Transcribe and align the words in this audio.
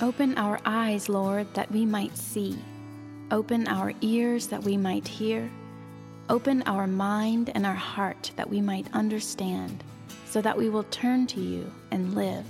Open 0.00 0.38
our 0.38 0.60
eyes, 0.64 1.08
Lord, 1.08 1.52
that 1.54 1.72
we 1.72 1.84
might 1.84 2.16
see. 2.16 2.56
Open 3.32 3.66
our 3.66 3.92
ears 4.00 4.46
that 4.46 4.62
we 4.62 4.76
might 4.76 5.08
hear. 5.08 5.50
Open 6.28 6.62
our 6.66 6.86
mind 6.86 7.50
and 7.52 7.66
our 7.66 7.74
heart 7.74 8.30
that 8.36 8.48
we 8.48 8.60
might 8.60 8.86
understand, 8.92 9.82
so 10.24 10.40
that 10.40 10.56
we 10.56 10.68
will 10.68 10.84
turn 10.84 11.26
to 11.26 11.40
you 11.40 11.68
and 11.90 12.14
live. 12.14 12.46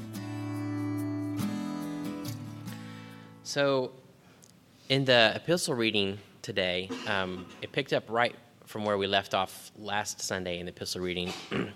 So, 3.44 3.92
in 4.90 5.06
the 5.06 5.32
epistle 5.34 5.74
reading 5.74 6.18
today, 6.42 6.90
um, 7.06 7.46
it 7.62 7.72
picked 7.72 7.94
up 7.94 8.04
right 8.10 8.36
from 8.66 8.84
where 8.84 8.98
we 8.98 9.06
left 9.06 9.32
off 9.32 9.72
last 9.78 10.20
Sunday 10.20 10.58
in 10.58 10.66
the 10.66 10.72
epistle 10.72 11.00
reading. 11.00 11.32
and 11.50 11.72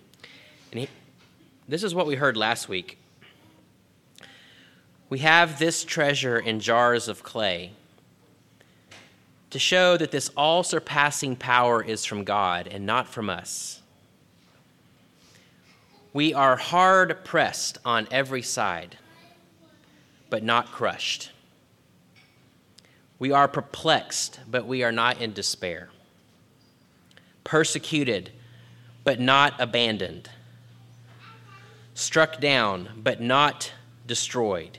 he, 0.75 0.87
this 1.67 1.83
is 1.83 1.95
what 1.95 2.07
we 2.07 2.17
heard 2.17 2.37
last 2.37 2.69
week. 2.69 2.99
We 5.13 5.19
have 5.19 5.59
this 5.59 5.85
treasure 5.85 6.39
in 6.39 6.59
jars 6.59 7.07
of 7.07 7.23
clay 7.23 7.73
to 9.51 9.59
show 9.59 9.99
that 9.99 10.11
this 10.11 10.31
all 10.39 10.63
surpassing 10.63 11.37
power 11.37 11.85
is 11.85 12.07
from 12.07 12.25
God 12.25 12.67
and 12.67 12.87
not 12.87 13.07
from 13.09 13.29
us. 13.29 13.83
We 16.15 16.33
are 16.33 16.57
hard 16.57 17.27
pressed 17.27 17.77
on 17.85 18.09
every 18.11 18.41
side, 18.41 18.97
but 20.31 20.43
not 20.43 20.73
crushed. 20.73 21.31
We 23.19 23.33
are 23.33 23.49
perplexed, 23.49 24.41
but 24.51 24.67
we 24.67 24.83
are 24.83 24.93
not 24.93 25.21
in 25.21 25.35
despair. 25.35 25.91
Persecuted, 27.45 28.31
but 29.05 29.21
not 29.21 29.61
abandoned. 29.61 30.31
Struck 31.93 32.41
down, 32.41 32.89
but 32.97 33.21
not 33.21 33.73
destroyed 34.07 34.79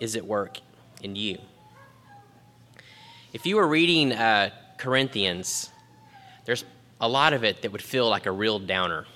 is 0.00 0.16
at 0.16 0.26
work 0.26 0.58
in 1.02 1.16
you. 1.16 1.38
If 3.32 3.46
you 3.46 3.56
were 3.56 3.66
reading 3.68 4.12
uh, 4.12 4.50
Corinthians, 4.78 5.70
there's 6.44 6.64
a 7.00 7.08
lot 7.08 7.32
of 7.32 7.44
it 7.44 7.62
that 7.62 7.72
would 7.72 7.82
feel 7.82 8.08
like 8.08 8.26
a 8.26 8.32
real 8.32 8.58
downer. 8.58 9.06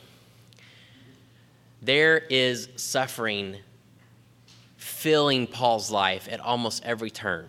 There 1.83 2.19
is 2.19 2.69
suffering 2.77 3.57
filling 4.77 5.47
Paul's 5.47 5.91
life 5.91 6.29
at 6.31 6.41
almost 6.41 6.85
every 6.85 7.11
turn. 7.11 7.49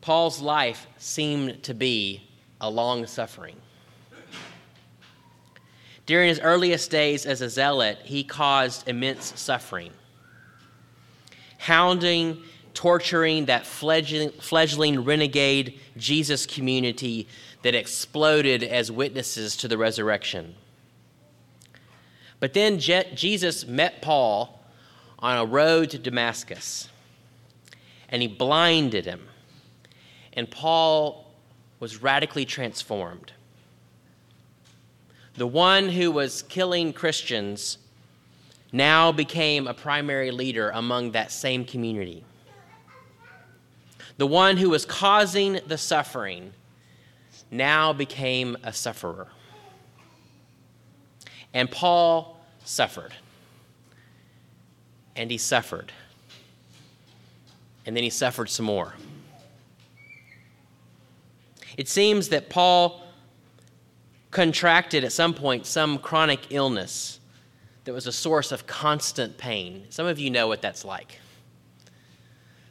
Paul's 0.00 0.40
life 0.40 0.86
seemed 0.98 1.62
to 1.64 1.74
be 1.74 2.22
a 2.60 2.70
long 2.70 3.06
suffering. 3.06 3.56
During 6.06 6.28
his 6.28 6.38
earliest 6.38 6.90
days 6.90 7.26
as 7.26 7.40
a 7.40 7.50
zealot, 7.50 7.98
he 8.04 8.22
caused 8.22 8.88
immense 8.88 9.38
suffering, 9.38 9.92
hounding, 11.58 12.42
torturing 12.74 13.46
that 13.46 13.66
fledgling, 13.66 14.30
fledgling 14.30 15.02
renegade 15.02 15.80
Jesus 15.96 16.46
community 16.46 17.26
that 17.62 17.74
exploded 17.74 18.62
as 18.62 18.92
witnesses 18.92 19.56
to 19.56 19.66
the 19.66 19.76
resurrection. 19.76 20.54
But 22.38 22.52
then 22.52 22.78
Je- 22.78 23.10
Jesus 23.14 23.66
met 23.66 24.00
Paul 24.00 24.60
on 25.18 25.38
a 25.38 25.44
road 25.44 25.90
to 25.90 25.98
Damascus, 25.98 26.88
and 28.08 28.22
he 28.22 28.28
blinded 28.28 29.06
him. 29.06 29.26
And 30.34 30.48
Paul 30.48 31.32
was 31.80 32.00
radically 32.02 32.44
transformed 32.44 33.32
the 35.36 35.46
one 35.46 35.88
who 35.88 36.10
was 36.10 36.42
killing 36.42 36.92
Christians 36.92 37.78
now 38.72 39.12
became 39.12 39.66
a 39.66 39.74
primary 39.74 40.30
leader 40.30 40.70
among 40.70 41.12
that 41.12 41.30
same 41.30 41.64
community. 41.64 42.24
The 44.16 44.26
one 44.26 44.56
who 44.56 44.70
was 44.70 44.86
causing 44.86 45.60
the 45.66 45.76
suffering 45.76 46.52
now 47.50 47.92
became 47.92 48.56
a 48.62 48.72
sufferer. 48.72 49.28
And 51.52 51.70
Paul 51.70 52.40
suffered. 52.64 53.12
And 55.14 55.30
he 55.30 55.38
suffered. 55.38 55.92
And 57.84 57.94
then 57.94 58.02
he 58.02 58.10
suffered 58.10 58.50
some 58.50 58.66
more. 58.66 58.94
It 61.76 61.88
seems 61.88 62.30
that 62.30 62.48
Paul 62.48 63.05
contracted 64.36 65.02
at 65.02 65.12
some 65.12 65.32
point 65.32 65.64
some 65.64 65.96
chronic 65.96 66.40
illness 66.50 67.20
that 67.84 67.94
was 67.94 68.06
a 68.06 68.12
source 68.12 68.52
of 68.52 68.66
constant 68.66 69.38
pain. 69.38 69.86
Some 69.88 70.06
of 70.06 70.18
you 70.18 70.28
know 70.28 70.46
what 70.46 70.60
that's 70.60 70.84
like. 70.84 71.20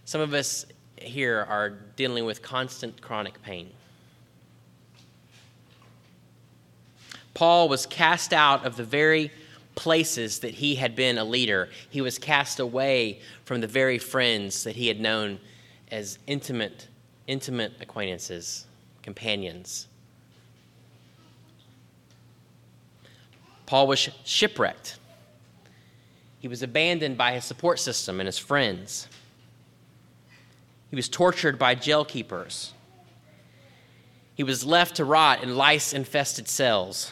Some 0.04 0.22
of 0.22 0.36
us 0.36 0.68
here 0.96 1.44
are 1.50 1.72
dealing 1.96 2.24
with 2.24 2.44
constant 2.44 3.02
chronic 3.02 3.42
pain. 3.42 3.72
Paul 7.34 7.68
was 7.68 7.88
cast 7.88 8.32
out 8.32 8.64
of 8.64 8.78
the 8.78 8.84
very 8.84 9.32
places 9.74 10.38
that 10.42 10.54
he 10.54 10.76
had 10.76 10.96
been 10.96 11.18
a 11.18 11.26
leader. 11.26 11.70
He 11.90 12.00
was 12.00 12.20
cast 12.20 12.60
away 12.60 13.22
from 13.44 13.60
the 13.60 13.68
very 13.68 13.98
friends 13.98 14.66
that 14.66 14.76
he 14.76 14.88
had 14.88 15.00
known 15.00 15.40
as 15.92 16.20
intimate 16.28 16.90
intimate 17.26 17.74
acquaintances, 17.82 18.68
companions. 19.02 19.88
Paul 23.66 23.88
was 23.88 24.10
shipwrecked. 24.24 24.98
He 26.40 26.48
was 26.48 26.62
abandoned 26.62 27.18
by 27.18 27.34
his 27.34 27.44
support 27.44 27.80
system 27.80 28.20
and 28.20 28.28
his 28.28 28.38
friends. 28.38 29.08
He 30.90 30.96
was 30.96 31.10
tortured 31.10 31.58
by 31.58 31.76
jail 31.76 32.06
keepers. 32.06 32.74
He 34.36 34.44
was 34.44 34.66
left 34.66 34.96
to 34.98 35.06
rot 35.06 35.42
in 35.42 35.56
lice 35.56 35.94
infested 35.94 36.48
cells. 36.48 37.12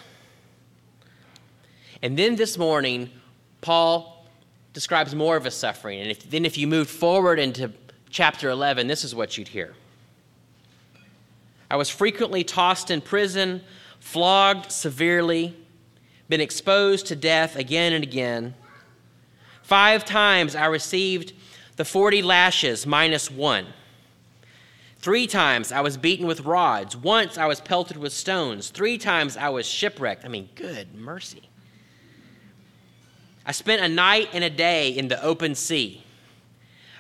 And 2.02 2.18
then 2.18 2.36
this 2.36 2.58
morning, 2.58 3.10
Paul 3.62 4.26
describes 4.74 5.16
more 5.16 5.38
of 5.38 5.46
his 5.46 5.56
suffering. 5.56 6.02
And 6.02 6.12
if, 6.12 6.30
then, 6.30 6.46
if 6.46 6.58
you 6.58 6.68
move 6.68 6.90
forward 6.90 7.40
into 7.40 7.72
chapter 8.10 8.50
11, 8.50 8.88
this 8.88 9.04
is 9.04 9.16
what 9.16 9.38
you'd 9.38 9.48
hear 9.48 9.74
I 11.72 11.76
was 11.76 11.90
frequently 11.90 12.44
tossed 12.44 12.92
in 12.92 13.02
prison, 13.02 13.64
flogged 14.00 14.72
severely 14.72 15.56
been 16.34 16.42
exposed 16.42 17.06
to 17.06 17.16
death 17.16 17.56
again 17.56 17.94
and 17.94 18.04
again. 18.04 18.56
Five 19.62 20.04
times 20.04 20.56
I 20.56 20.66
received 20.66 21.32
the 21.76 21.86
40 21.86 22.24
lashes 22.24 22.88
minus 22.88 23.30
one. 23.30 23.68
Three 24.98 25.28
times 25.28 25.72
I 25.72 25.82
was 25.82 25.96
beaten 25.96 26.26
with 26.26 26.40
rods. 26.40 26.98
Once 26.98 27.38
I 27.38 27.46
was 27.46 27.62
pelted 27.62 27.98
with 27.98 28.12
stones. 28.12 28.72
Three 28.72 28.98
times 28.98 29.38
I 29.38 29.50
was 29.50 29.68
shipwrecked. 29.68 30.26
I 30.26 30.28
mean, 30.28 30.50
good 30.56 30.96
mercy. 30.96 31.50
I 33.46 33.52
spent 33.52 33.84
a 33.84 33.88
night 33.88 34.30
and 34.34 34.44
a 34.44 34.50
day 34.50 34.90
in 34.90 35.10
the 35.10 35.24
open 35.24 35.54
sea. 35.54 36.04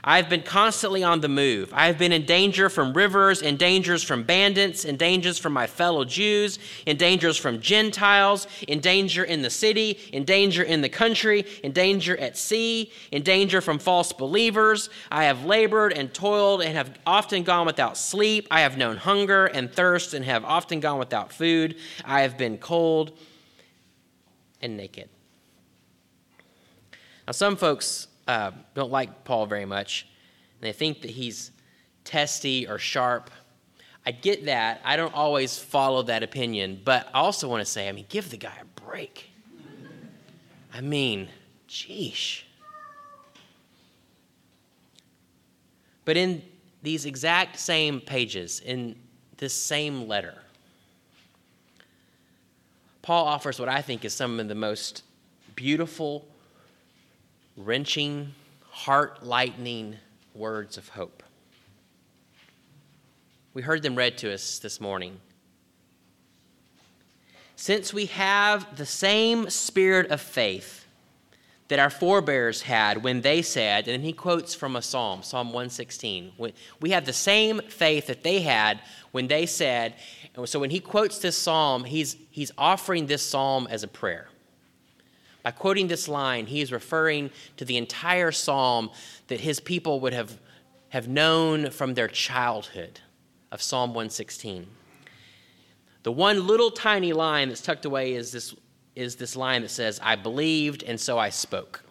I've 0.05 0.27
been 0.27 0.41
constantly 0.44 1.01
on 1.01 1.21
the 1.21 1.29
move. 1.29 1.71
I've 1.73 1.97
been 1.97 2.11
in 2.11 2.25
danger 2.25 2.67
from 2.67 2.91
rivers, 2.91 3.41
in 3.41 3.55
dangers 3.55 4.03
from 4.03 4.23
bandits, 4.23 4.83
in 4.83 4.97
dangers 4.97 5.38
from 5.38 5.53
my 5.53 5.65
fellow 5.65 6.03
Jews, 6.03 6.59
in 6.85 6.97
dangers 6.97 7.38
from 7.38 7.61
Gentiles, 7.61 8.47
in 8.67 8.81
danger 8.81 9.23
in 9.23 9.41
the 9.41 9.50
city, 9.50 9.97
in 10.11 10.25
danger 10.25 10.61
in 10.61 10.81
the 10.81 10.89
country, 10.89 11.45
in 11.63 11.71
danger 11.71 12.17
at 12.17 12.38
sea, 12.38 12.91
in 13.11 13.23
danger 13.23 13.61
from 13.61 13.79
false 13.79 14.11
believers. 14.11 14.89
I 15.09 15.23
have 15.23 15.45
labored 15.45 15.94
and 15.94 16.13
toiled 16.13 16.61
and 16.61 16.75
have 16.75 17.00
often 17.05 17.44
gone 17.44 17.65
without 17.65 17.95
sleep. 17.95 18.47
I 18.51 18.59
have 18.59 18.77
known 18.77 18.97
hunger 18.97 19.45
and 19.45 19.71
thirst 19.71 20.13
and 20.13 20.25
have 20.25 20.44
often 20.44 20.81
gone 20.81 21.00
without 21.00 21.31
food. 21.31 21.77
I 22.03 22.23
have 22.23 22.38
been 22.38 22.57
cold 22.57 23.17
and 24.61 24.75
naked. 24.75 25.07
Now, 27.25 27.31
some 27.31 27.55
folks 27.55 28.09
uh, 28.28 28.52
don't 28.74 28.92
like 28.92 29.24
Paul 29.24 29.46
very 29.46 29.66
much, 29.66 30.08
and 30.60 30.68
they 30.68 30.74
think 30.74 31.02
that 31.02 31.12
he's 31.12 31.52
testy 32.04 32.68
or 32.68 32.78
sharp. 32.78 33.30
I 34.06 34.12
get 34.12 34.46
that. 34.46 34.81
I 34.84 34.98
don't 34.98 35.14
always 35.14 35.58
follow 35.58 36.04
that 36.04 36.24
opinion, 36.24 36.81
but 36.84 37.08
I 37.14 37.20
also 37.20 37.48
want 37.48 37.62
to 37.62 37.70
say, 37.70 37.88
I 37.88 37.92
mean, 37.92 38.06
give 38.10 38.30
the 38.30 38.38
guy 38.38 38.54
a 38.62 38.81
break. 38.81 39.30
I 40.74 40.81
mean, 40.81 41.30
sheesh. 41.70 42.44
But 46.06 46.18
in 46.18 46.42
these 46.81 47.06
exact 47.06 47.60
same 47.60 48.02
pages, 48.02 48.60
in 48.60 48.96
this 49.38 49.54
same 49.54 50.08
letter, 50.08 50.36
Paul 53.02 53.25
offers 53.25 53.60
what 53.60 53.70
I 53.70 53.81
think 53.81 54.04
is 54.04 54.14
some 54.14 54.40
of 54.40 54.48
the 54.48 54.56
most 54.56 55.04
beautiful, 55.56 56.25
wrenching, 57.55 58.33
heart 58.69 59.23
lightening 59.23 59.97
words 60.33 60.77
of 60.77 60.89
hope. 60.89 61.23
We 63.53 63.61
heard 63.61 63.83
them 63.83 63.95
read 63.95 64.17
to 64.19 64.33
us 64.33 64.59
this 64.59 64.81
morning. 64.81 65.19
Since 67.55 67.94
we 67.94 68.07
have 68.07 68.77
the 68.77 68.85
same 68.85 69.50
spirit 69.50 70.09
of 70.09 70.19
faith 70.19 70.83
that 71.67 71.79
our 71.79 71.89
forebears 71.89 72.63
had 72.63 73.03
when 73.03 73.21
they 73.21 73.41
said, 73.41 73.88
and 73.88 74.03
he 74.03 74.11
quotes 74.11 74.53
from 74.53 74.75
a 74.75 74.81
psalm, 74.81 75.23
Psalm 75.23 75.47
116. 75.47 76.33
We 76.81 76.89
have 76.89 77.05
the 77.05 77.13
same 77.13 77.61
faith 77.61 78.07
that 78.07 78.23
they 78.23 78.41
had 78.41 78.81
when 79.11 79.27
they 79.27 79.45
said, 79.45 79.95
so 80.45 80.59
when 80.59 80.71
he 80.71 80.79
quotes 80.79 81.19
this 81.19 81.38
psalm, 81.38 81.83
he's, 81.83 82.17
he's 82.31 82.51
offering 82.57 83.05
this 83.05 83.21
psalm 83.21 83.67
as 83.69 83.83
a 83.83 83.88
prayer. 83.88 84.27
By 85.44 85.51
quoting 85.51 85.90
this 85.90 86.07
line, 86.07 86.45
he 86.45 86.62
is 86.62 86.72
referring 86.72 87.30
to 87.57 87.66
the 87.66 87.78
entire 87.78 88.31
psalm 88.31 88.90
that 89.28 89.42
his 89.42 89.60
people 89.60 90.00
would 90.00 90.13
have, 90.13 90.40
have 90.90 91.10
known 91.10 91.69
from 91.69 91.94
their 91.94 92.07
childhood 92.07 93.01
of 93.51 93.62
Psalm 93.62 93.90
116. 93.90 94.66
The 96.04 96.12
one 96.12 96.48
little 96.48 96.72
tiny 96.72 97.12
line 97.12 97.50
that's 97.50 97.62
tucked 97.62 97.86
away 97.86 98.13
is 98.13 98.31
this, 98.31 98.56
is 98.95 99.18
this 99.18 99.36
line 99.36 99.62
that 99.63 99.72
says, 99.72 100.00
I 100.01 100.16
believed 100.16 100.84
and 100.84 101.00
so 101.00 101.19
I 101.19 101.30
spoke. 101.30 101.84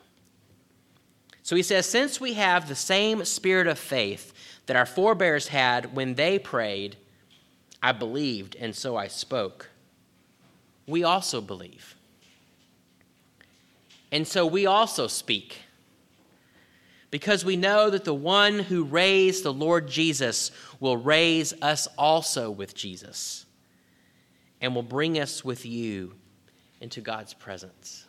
So 1.42 1.54
he 1.56 1.62
says, 1.62 1.86
Since 1.86 2.20
we 2.20 2.34
have 2.34 2.68
the 2.68 2.74
same 2.74 3.24
spirit 3.24 3.66
of 3.66 3.78
faith 3.78 4.32
that 4.66 4.76
our 4.76 4.86
forebears 4.86 5.48
had 5.48 5.94
when 5.94 6.14
they 6.14 6.38
prayed, 6.38 6.96
I 7.82 7.92
believed 7.92 8.56
and 8.58 8.74
so 8.74 8.96
I 8.96 9.08
spoke, 9.08 9.68
we 10.86 11.04
also 11.04 11.40
believe. 11.40 11.96
And 14.12 14.28
so 14.28 14.46
we 14.46 14.66
also 14.66 15.06
speak 15.08 15.62
because 17.10 17.44
we 17.44 17.56
know 17.56 17.90
that 17.90 18.04
the 18.04 18.14
one 18.14 18.58
who 18.58 18.84
raised 18.84 19.42
the 19.42 19.52
Lord 19.52 19.88
Jesus 19.88 20.50
will 20.80 20.98
raise 20.98 21.54
us 21.62 21.88
also 21.98 22.50
with 22.50 22.74
Jesus 22.74 23.46
and 24.60 24.74
will 24.74 24.82
bring 24.82 25.18
us 25.18 25.44
with 25.44 25.64
you 25.64 26.14
into 26.80 27.00
God's 27.00 27.32
presence. 27.32 28.06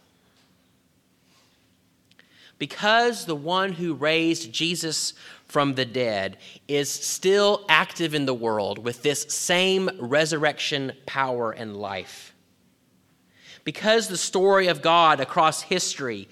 Because 2.59 3.25
the 3.25 3.35
one 3.35 3.73
who 3.73 3.93
raised 3.93 4.53
Jesus 4.53 5.13
from 5.45 5.75
the 5.75 5.85
dead 5.85 6.37
is 6.67 6.89
still 6.89 7.65
active 7.67 8.13
in 8.13 8.25
the 8.25 8.33
world 8.33 8.77
with 8.77 9.03
this 9.03 9.23
same 9.29 9.89
resurrection 9.99 10.93
power 11.05 11.51
and 11.51 11.75
life. 11.75 12.32
Because 13.63 14.07
the 14.07 14.17
story 14.17 14.67
of 14.67 14.81
God 14.81 15.19
across 15.19 15.61
history 15.61 16.27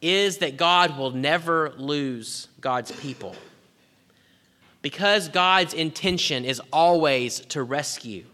is 0.00 0.38
that 0.38 0.56
God 0.56 0.96
will 0.96 1.10
never 1.10 1.70
lose 1.76 2.48
God's 2.60 2.92
people. 2.92 3.36
Because 4.82 5.28
God's 5.28 5.74
intention 5.74 6.44
is 6.44 6.60
always 6.72 7.40
to 7.40 7.62
rescue. 7.62 8.24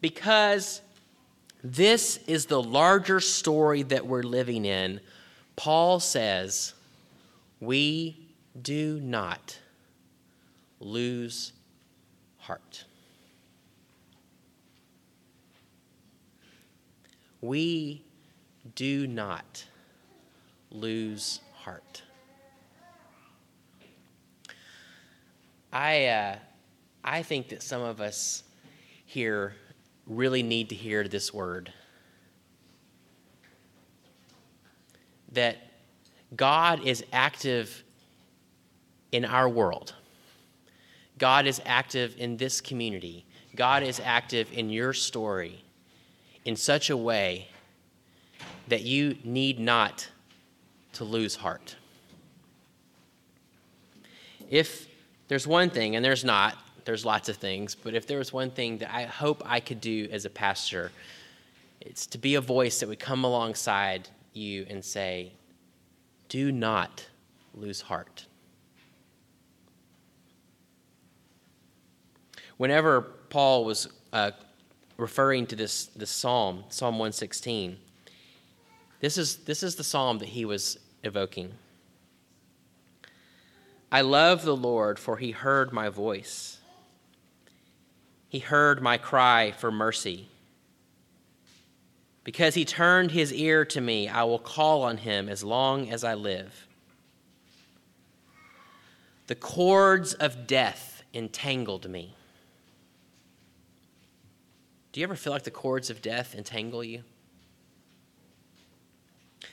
Because 0.00 0.80
this 1.64 2.18
is 2.26 2.46
the 2.46 2.62
larger 2.62 3.20
story 3.20 3.82
that 3.82 4.06
we're 4.06 4.22
living 4.22 4.64
in, 4.64 5.00
Paul 5.56 6.00
says, 6.00 6.74
we 7.58 8.16
do 8.60 9.00
not 9.00 9.58
lose 10.78 11.52
heart. 12.38 12.84
We 17.40 18.04
do 18.74 19.06
not 19.06 19.64
lose 20.70 21.40
heart. 21.54 22.02
I, 25.72 26.06
uh, 26.06 26.36
I 27.04 27.22
think 27.22 27.48
that 27.50 27.62
some 27.62 27.80
of 27.80 28.00
us 28.00 28.42
here 29.06 29.54
really 30.06 30.42
need 30.42 30.68
to 30.70 30.74
hear 30.74 31.06
this 31.06 31.32
word 31.32 31.72
that 35.32 35.58
God 36.34 36.84
is 36.84 37.04
active 37.12 37.84
in 39.12 39.24
our 39.24 39.48
world. 39.48 39.94
God 41.18 41.46
is 41.46 41.60
active 41.64 42.16
in 42.18 42.36
this 42.36 42.60
community. 42.60 43.24
God 43.54 43.82
is 43.82 44.00
active 44.02 44.48
in 44.52 44.70
your 44.70 44.92
story 44.92 45.62
in 46.44 46.56
such 46.56 46.90
a 46.90 46.96
way 46.96 47.48
that 48.68 48.82
you 48.82 49.16
need 49.24 49.58
not 49.58 50.08
to 50.94 51.04
lose 51.04 51.36
heart. 51.36 51.76
If 54.48 54.88
there's 55.28 55.46
one 55.46 55.70
thing, 55.70 55.96
and 55.96 56.04
there's 56.04 56.24
not, 56.24 56.56
there's 56.84 57.04
lots 57.04 57.28
of 57.28 57.36
things, 57.36 57.74
but 57.74 57.94
if 57.94 58.06
there 58.06 58.18
was 58.18 58.32
one 58.32 58.50
thing 58.50 58.78
that 58.78 58.92
I 58.92 59.04
hope 59.04 59.42
I 59.44 59.60
could 59.60 59.80
do 59.80 60.08
as 60.10 60.24
a 60.24 60.30
pastor, 60.30 60.90
it's 61.80 62.06
to 62.08 62.18
be 62.18 62.34
a 62.34 62.40
voice 62.40 62.80
that 62.80 62.88
would 62.88 62.98
come 62.98 63.24
alongside 63.24 64.08
you 64.32 64.66
and 64.68 64.84
say, 64.84 65.32
Do 66.28 66.52
not 66.52 67.06
lose 67.54 67.80
heart. 67.80 68.26
Whenever 72.56 73.00
Paul 73.30 73.64
was 73.64 73.88
uh, 74.12 74.32
referring 75.00 75.46
to 75.46 75.56
this, 75.56 75.86
this 75.86 76.10
psalm, 76.10 76.64
Psalm 76.68 76.94
116, 76.94 77.78
this 79.00 79.16
is, 79.16 79.36
this 79.38 79.62
is 79.62 79.76
the 79.76 79.84
psalm 79.84 80.18
that 80.18 80.28
he 80.28 80.44
was 80.44 80.78
evoking. 81.02 81.52
I 83.90 84.02
love 84.02 84.42
the 84.42 84.56
Lord, 84.56 84.98
for 84.98 85.16
he 85.16 85.32
heard 85.32 85.72
my 85.72 85.88
voice. 85.88 86.58
He 88.28 88.38
heard 88.38 88.80
my 88.80 88.98
cry 88.98 89.50
for 89.50 89.72
mercy. 89.72 90.28
Because 92.22 92.54
he 92.54 92.64
turned 92.64 93.10
his 93.10 93.32
ear 93.32 93.64
to 93.64 93.80
me, 93.80 94.08
I 94.08 94.22
will 94.24 94.38
call 94.38 94.82
on 94.82 94.98
him 94.98 95.28
as 95.28 95.42
long 95.42 95.90
as 95.90 96.04
I 96.04 96.14
live. 96.14 96.68
The 99.26 99.34
cords 99.34 100.14
of 100.14 100.46
death 100.46 101.02
entangled 101.14 101.88
me. 101.88 102.14
Do 104.92 105.00
you 105.00 105.04
ever 105.04 105.16
feel 105.16 105.32
like 105.32 105.44
the 105.44 105.50
cords 105.50 105.90
of 105.90 106.02
death 106.02 106.34
entangle 106.34 106.82
you? 106.82 107.02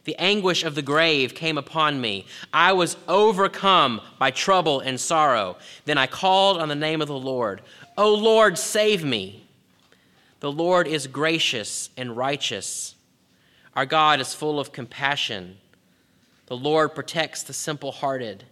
The 0.04 0.16
anguish 0.18 0.64
of 0.64 0.74
the 0.74 0.82
grave 0.82 1.36
came 1.36 1.58
upon 1.58 2.00
me. 2.02 2.26
I 2.54 2.74
was 2.74 2.98
overcome 3.08 4.02
by 4.18 4.32
trouble 4.32 4.80
and 4.80 5.00
sorrow. 5.00 5.58
Then 5.86 5.98
I 5.98 6.08
called 6.08 6.58
on 6.58 6.70
the 6.70 6.76
name 6.76 7.02
of 7.02 7.08
the 7.08 7.20
Lord. 7.20 7.62
O 7.98 8.14
Lord, 8.14 8.58
save 8.58 9.04
me. 9.04 9.44
The 10.40 10.52
Lord 10.52 10.88
is 10.88 11.08
gracious 11.08 11.90
and 11.98 12.16
righteous. 12.16 12.96
Our 13.76 13.86
God 13.86 14.20
is 14.20 14.34
full 14.34 14.60
of 14.60 14.72
compassion. 14.72 15.58
The 16.48 16.58
Lord 16.58 16.96
protects 16.96 17.44
the 17.44 17.54
simple 17.54 17.92
hearted. 17.92 18.46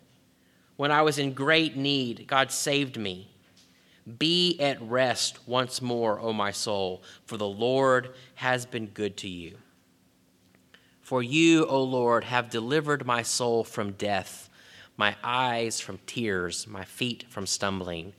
When 0.75 0.91
I 0.91 1.03
was 1.03 1.17
in 1.17 1.33
great 1.33 1.77
need, 1.77 2.27
God 2.27 2.51
saved 2.51 2.97
me. 2.97 3.29
Be 4.19 4.59
at 4.59 4.81
rest 4.81 5.47
once 5.47 5.81
more, 5.81 6.19
O 6.19 6.31
my 6.31 6.51
soul, 6.51 7.01
for 7.25 7.37
the 7.37 7.47
Lord 7.47 8.13
has 8.35 8.65
been 8.65 8.87
good 8.87 9.17
to 9.17 9.27
you. 9.27 9.57
For 11.01 11.23
you, 11.23 11.65
O 11.65 11.81
Lord, 11.81 12.23
have 12.23 12.49
delivered 12.49 13.05
my 13.05 13.21
soul 13.23 13.63
from 13.63 13.91
death, 13.93 14.49
my 14.97 15.15
eyes 15.23 15.79
from 15.79 15.99
tears, 16.05 16.67
my 16.67 16.83
feet 16.83 17.25
from 17.29 17.47
stumbling, 17.47 18.13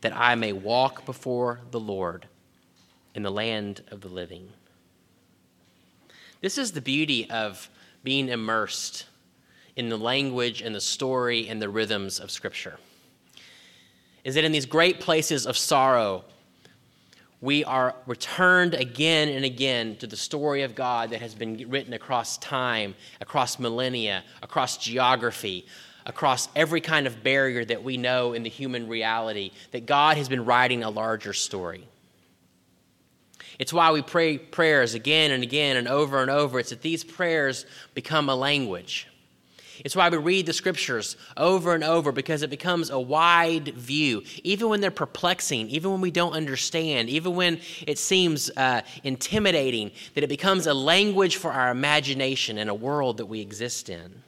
that 0.00 0.16
I 0.16 0.34
may 0.34 0.52
walk 0.52 1.04
before 1.04 1.60
the 1.70 1.80
Lord 1.80 2.26
in 3.14 3.22
the 3.22 3.30
land 3.30 3.82
of 3.90 4.00
the 4.00 4.08
living. 4.08 4.48
This 6.40 6.56
is 6.56 6.72
the 6.72 6.80
beauty 6.80 7.28
of 7.30 7.68
being 8.02 8.28
immersed 8.28 9.06
in 9.76 9.88
the 9.88 9.98
language 9.98 10.62
and 10.62 10.74
the 10.74 10.80
story 10.80 11.48
and 11.48 11.60
the 11.60 11.68
rhythms 11.68 12.18
of 12.18 12.30
Scripture. 12.30 12.78
Is 14.24 14.34
that 14.34 14.44
in 14.44 14.52
these 14.52 14.66
great 14.66 15.00
places 15.00 15.46
of 15.46 15.56
sorrow, 15.56 16.24
we 17.40 17.64
are 17.64 17.94
returned 18.06 18.74
again 18.74 19.28
and 19.28 19.44
again 19.44 19.96
to 19.96 20.06
the 20.06 20.16
story 20.16 20.62
of 20.62 20.74
God 20.74 21.10
that 21.10 21.22
has 21.22 21.34
been 21.34 21.70
written 21.70 21.94
across 21.94 22.36
time, 22.38 22.94
across 23.20 23.58
millennia, 23.58 24.22
across 24.42 24.76
geography, 24.76 25.64
across 26.04 26.48
every 26.54 26.82
kind 26.82 27.06
of 27.06 27.22
barrier 27.22 27.64
that 27.64 27.82
we 27.82 27.96
know 27.96 28.34
in 28.34 28.42
the 28.42 28.50
human 28.50 28.88
reality, 28.88 29.52
that 29.70 29.86
God 29.86 30.18
has 30.18 30.28
been 30.28 30.44
writing 30.44 30.82
a 30.82 30.90
larger 30.90 31.32
story. 31.32 31.86
It's 33.58 33.72
why 33.72 33.90
we 33.92 34.00
pray 34.00 34.38
prayers 34.38 34.94
again 34.94 35.30
and 35.30 35.42
again 35.42 35.76
and 35.76 35.86
over 35.88 36.22
and 36.22 36.30
over. 36.30 36.58
It's 36.58 36.70
that 36.70 36.82
these 36.82 37.04
prayers 37.04 37.66
become 37.94 38.28
a 38.28 38.34
language. 38.34 39.06
It's 39.84 39.96
why 39.96 40.08
we 40.08 40.18
read 40.18 40.46
the 40.46 40.52
scriptures 40.52 41.16
over 41.36 41.74
and 41.74 41.82
over 41.82 42.12
because 42.12 42.42
it 42.42 42.50
becomes 42.50 42.90
a 42.90 43.00
wide 43.00 43.68
view. 43.68 44.22
Even 44.44 44.68
when 44.68 44.80
they're 44.80 44.90
perplexing, 44.90 45.68
even 45.68 45.90
when 45.90 46.00
we 46.00 46.10
don't 46.10 46.32
understand, 46.32 47.08
even 47.08 47.34
when 47.34 47.60
it 47.86 47.98
seems 47.98 48.50
uh, 48.56 48.82
intimidating, 49.04 49.90
that 50.14 50.24
it 50.24 50.28
becomes 50.28 50.66
a 50.66 50.74
language 50.74 51.36
for 51.36 51.50
our 51.50 51.70
imagination 51.70 52.58
in 52.58 52.68
a 52.68 52.74
world 52.74 53.16
that 53.18 53.26
we 53.26 53.40
exist 53.40 53.88
in. 53.88 54.22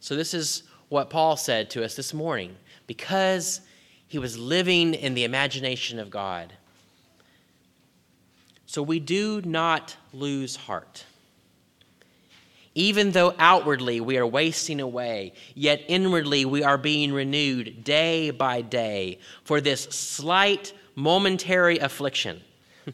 So, 0.00 0.16
this 0.16 0.32
is 0.32 0.62
what 0.88 1.10
Paul 1.10 1.36
said 1.36 1.68
to 1.70 1.84
us 1.84 1.94
this 1.94 2.14
morning. 2.14 2.56
Because 2.86 3.60
he 4.08 4.18
was 4.18 4.38
living 4.38 4.94
in 4.94 5.14
the 5.14 5.24
imagination 5.24 5.98
of 5.98 6.10
God. 6.10 6.54
So, 8.64 8.82
we 8.82 8.98
do 8.98 9.42
not 9.42 9.96
lose 10.12 10.56
heart. 10.56 11.04
Even 12.80 13.10
though 13.10 13.34
outwardly 13.38 14.00
we 14.00 14.16
are 14.16 14.26
wasting 14.26 14.80
away, 14.80 15.34
yet 15.54 15.82
inwardly 15.86 16.46
we 16.46 16.62
are 16.62 16.78
being 16.78 17.12
renewed 17.12 17.84
day 17.84 18.30
by 18.30 18.62
day 18.62 19.18
for 19.44 19.60
this 19.60 19.82
slight 19.82 20.72
momentary 20.94 21.76
affliction. 21.76 22.40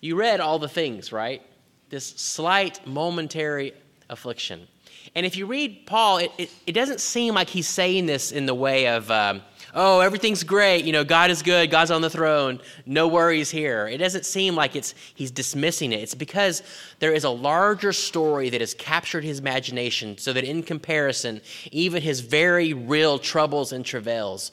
you 0.00 0.16
read 0.16 0.40
all 0.40 0.58
the 0.58 0.70
things, 0.70 1.12
right? 1.12 1.42
This 1.90 2.06
slight 2.06 2.86
momentary 2.86 3.74
affliction. 4.08 4.66
And 5.14 5.26
if 5.26 5.36
you 5.36 5.44
read 5.44 5.84
Paul, 5.84 6.16
it, 6.16 6.32
it, 6.38 6.50
it, 6.66 6.72
doesn't 6.72 7.02
seem 7.02 7.34
like 7.34 7.50
he's 7.50 7.68
saying 7.68 8.06
this 8.06 8.32
in 8.32 8.46
the 8.46 8.54
way 8.54 8.86
of, 8.86 9.10
um, 9.10 9.42
oh, 9.74 10.00
everything's 10.00 10.42
great, 10.42 10.84
you 10.84 10.92
know, 10.92 11.04
God 11.04 11.30
is 11.30 11.42
good, 11.42 11.70
God's 11.70 11.90
on 11.90 12.02
the 12.02 12.10
throne, 12.10 12.60
no 12.86 13.08
worries 13.08 13.50
here. 13.50 13.86
It 13.86 13.98
doesn't 13.98 14.26
seem 14.26 14.54
like 14.54 14.76
it's 14.76 14.94
he's 15.14 15.30
dismissing 15.30 15.92
it. 15.92 16.00
It's 16.00 16.14
because 16.14 16.62
there 16.98 17.12
is 17.12 17.24
a 17.24 17.30
larger 17.30 17.92
story 17.92 18.50
that 18.50 18.60
has 18.60 18.74
captured 18.74 19.24
his 19.24 19.38
imagination 19.38 20.18
so 20.18 20.32
that 20.32 20.44
in 20.44 20.62
comparison, 20.62 21.40
even 21.70 22.02
his 22.02 22.20
very 22.20 22.72
real 22.72 23.18
troubles 23.18 23.72
and 23.72 23.84
travails 23.84 24.52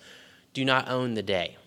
do 0.54 0.66
not 0.66 0.90
own 0.90 1.14
the 1.14 1.24
day. 1.24 1.58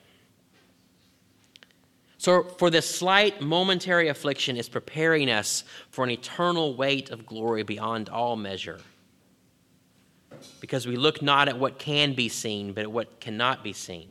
So, 2.18 2.42
for 2.42 2.68
this 2.68 2.86
slight 2.86 3.40
momentary 3.40 4.08
affliction 4.08 4.58
is 4.58 4.68
preparing 4.68 5.30
us 5.30 5.64
for 5.88 6.04
an 6.04 6.10
eternal 6.10 6.74
weight 6.74 7.08
of 7.08 7.24
glory 7.24 7.62
beyond 7.62 8.10
all 8.10 8.36
measure. 8.36 8.80
Because 10.60 10.86
we 10.86 10.96
look 10.96 11.22
not 11.22 11.48
at 11.48 11.58
what 11.58 11.78
can 11.78 12.14
be 12.14 12.28
seen, 12.28 12.72
but 12.72 12.82
at 12.82 12.92
what 12.92 13.20
cannot 13.20 13.64
be 13.64 13.72
seen. 13.72 14.08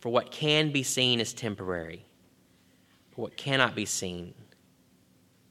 For 0.00 0.08
what 0.08 0.30
can 0.30 0.72
be 0.72 0.82
seen 0.82 1.20
is 1.20 1.32
temporary, 1.32 2.06
but 3.10 3.18
what 3.18 3.36
cannot 3.36 3.74
be 3.74 3.84
seen 3.84 4.34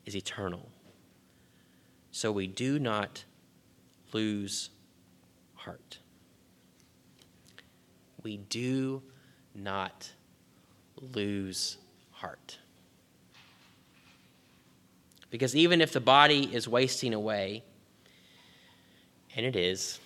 is 0.06 0.16
eternal. 0.16 0.68
So 2.12 2.32
we 2.32 2.48
do 2.48 2.80
not 2.80 3.24
lose 4.12 4.72
heart. 5.54 6.00
We 8.24 8.38
do 8.38 9.04
not 9.54 10.12
lose 11.14 11.78
heart. 12.12 12.58
Because 15.30 15.56
even 15.56 15.80
if 15.80 15.94
the 15.94 16.02
body 16.02 16.50
is 16.52 16.68
wasting 16.68 17.14
away, 17.14 17.64
and 19.36 19.46
it 19.46 19.56
is, 19.56 20.00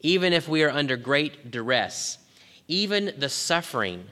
even 0.00 0.32
if 0.32 0.48
we 0.48 0.62
are 0.62 0.70
under 0.70 0.96
great 0.96 1.50
duress, 1.50 2.18
even 2.68 3.12
the 3.18 3.28
suffering, 3.28 4.04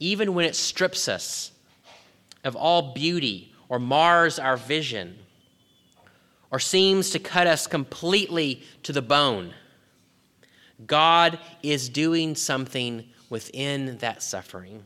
even 0.00 0.34
when 0.34 0.44
it 0.44 0.56
strips 0.56 1.08
us 1.08 1.52
of 2.42 2.56
all 2.56 2.94
beauty 2.94 3.52
or 3.68 3.78
mars 3.78 4.38
our 4.38 4.56
vision 4.56 5.18
or 6.50 6.58
seems 6.58 7.10
to 7.10 7.18
cut 7.18 7.46
us 7.46 7.66
completely 7.66 8.62
to 8.82 8.92
the 8.92 9.02
bone, 9.02 9.54
God 10.86 11.38
is 11.62 11.88
doing 11.88 12.34
something 12.34 13.08
within 13.30 13.98
that 13.98 14.22
suffering. 14.22 14.84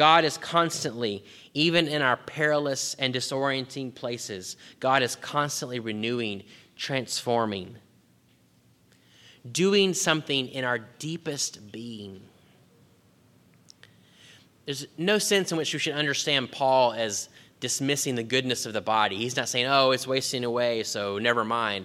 God 0.00 0.24
is 0.24 0.38
constantly, 0.38 1.22
even 1.52 1.86
in 1.86 2.00
our 2.00 2.16
perilous 2.16 2.94
and 2.94 3.12
disorienting 3.12 3.94
places, 3.94 4.56
God 4.80 5.02
is 5.02 5.14
constantly 5.14 5.78
renewing, 5.78 6.42
transforming, 6.74 7.76
doing 9.52 9.92
something 9.92 10.48
in 10.48 10.64
our 10.64 10.78
deepest 10.78 11.70
being. 11.70 12.22
There's 14.64 14.86
no 14.96 15.18
sense 15.18 15.52
in 15.52 15.58
which 15.58 15.74
we 15.74 15.78
should 15.78 15.92
understand 15.92 16.50
Paul 16.50 16.94
as 16.94 17.28
dismissing 17.60 18.14
the 18.14 18.22
goodness 18.22 18.64
of 18.64 18.72
the 18.72 18.80
body. 18.80 19.18
He's 19.18 19.36
not 19.36 19.50
saying, 19.50 19.66
oh, 19.66 19.90
it's 19.90 20.06
wasting 20.06 20.44
away, 20.44 20.82
so 20.82 21.18
never 21.18 21.44
mind. 21.44 21.84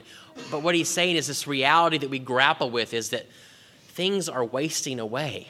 But 0.49 0.63
what 0.63 0.73
he's 0.73 0.87
saying 0.87 1.17
is 1.17 1.27
this 1.27 1.47
reality 1.47 1.97
that 1.97 2.09
we 2.09 2.19
grapple 2.19 2.69
with 2.69 2.93
is 2.93 3.09
that 3.09 3.25
things 3.89 4.29
are 4.29 4.45
wasting 4.45 5.01
away. 5.01 5.49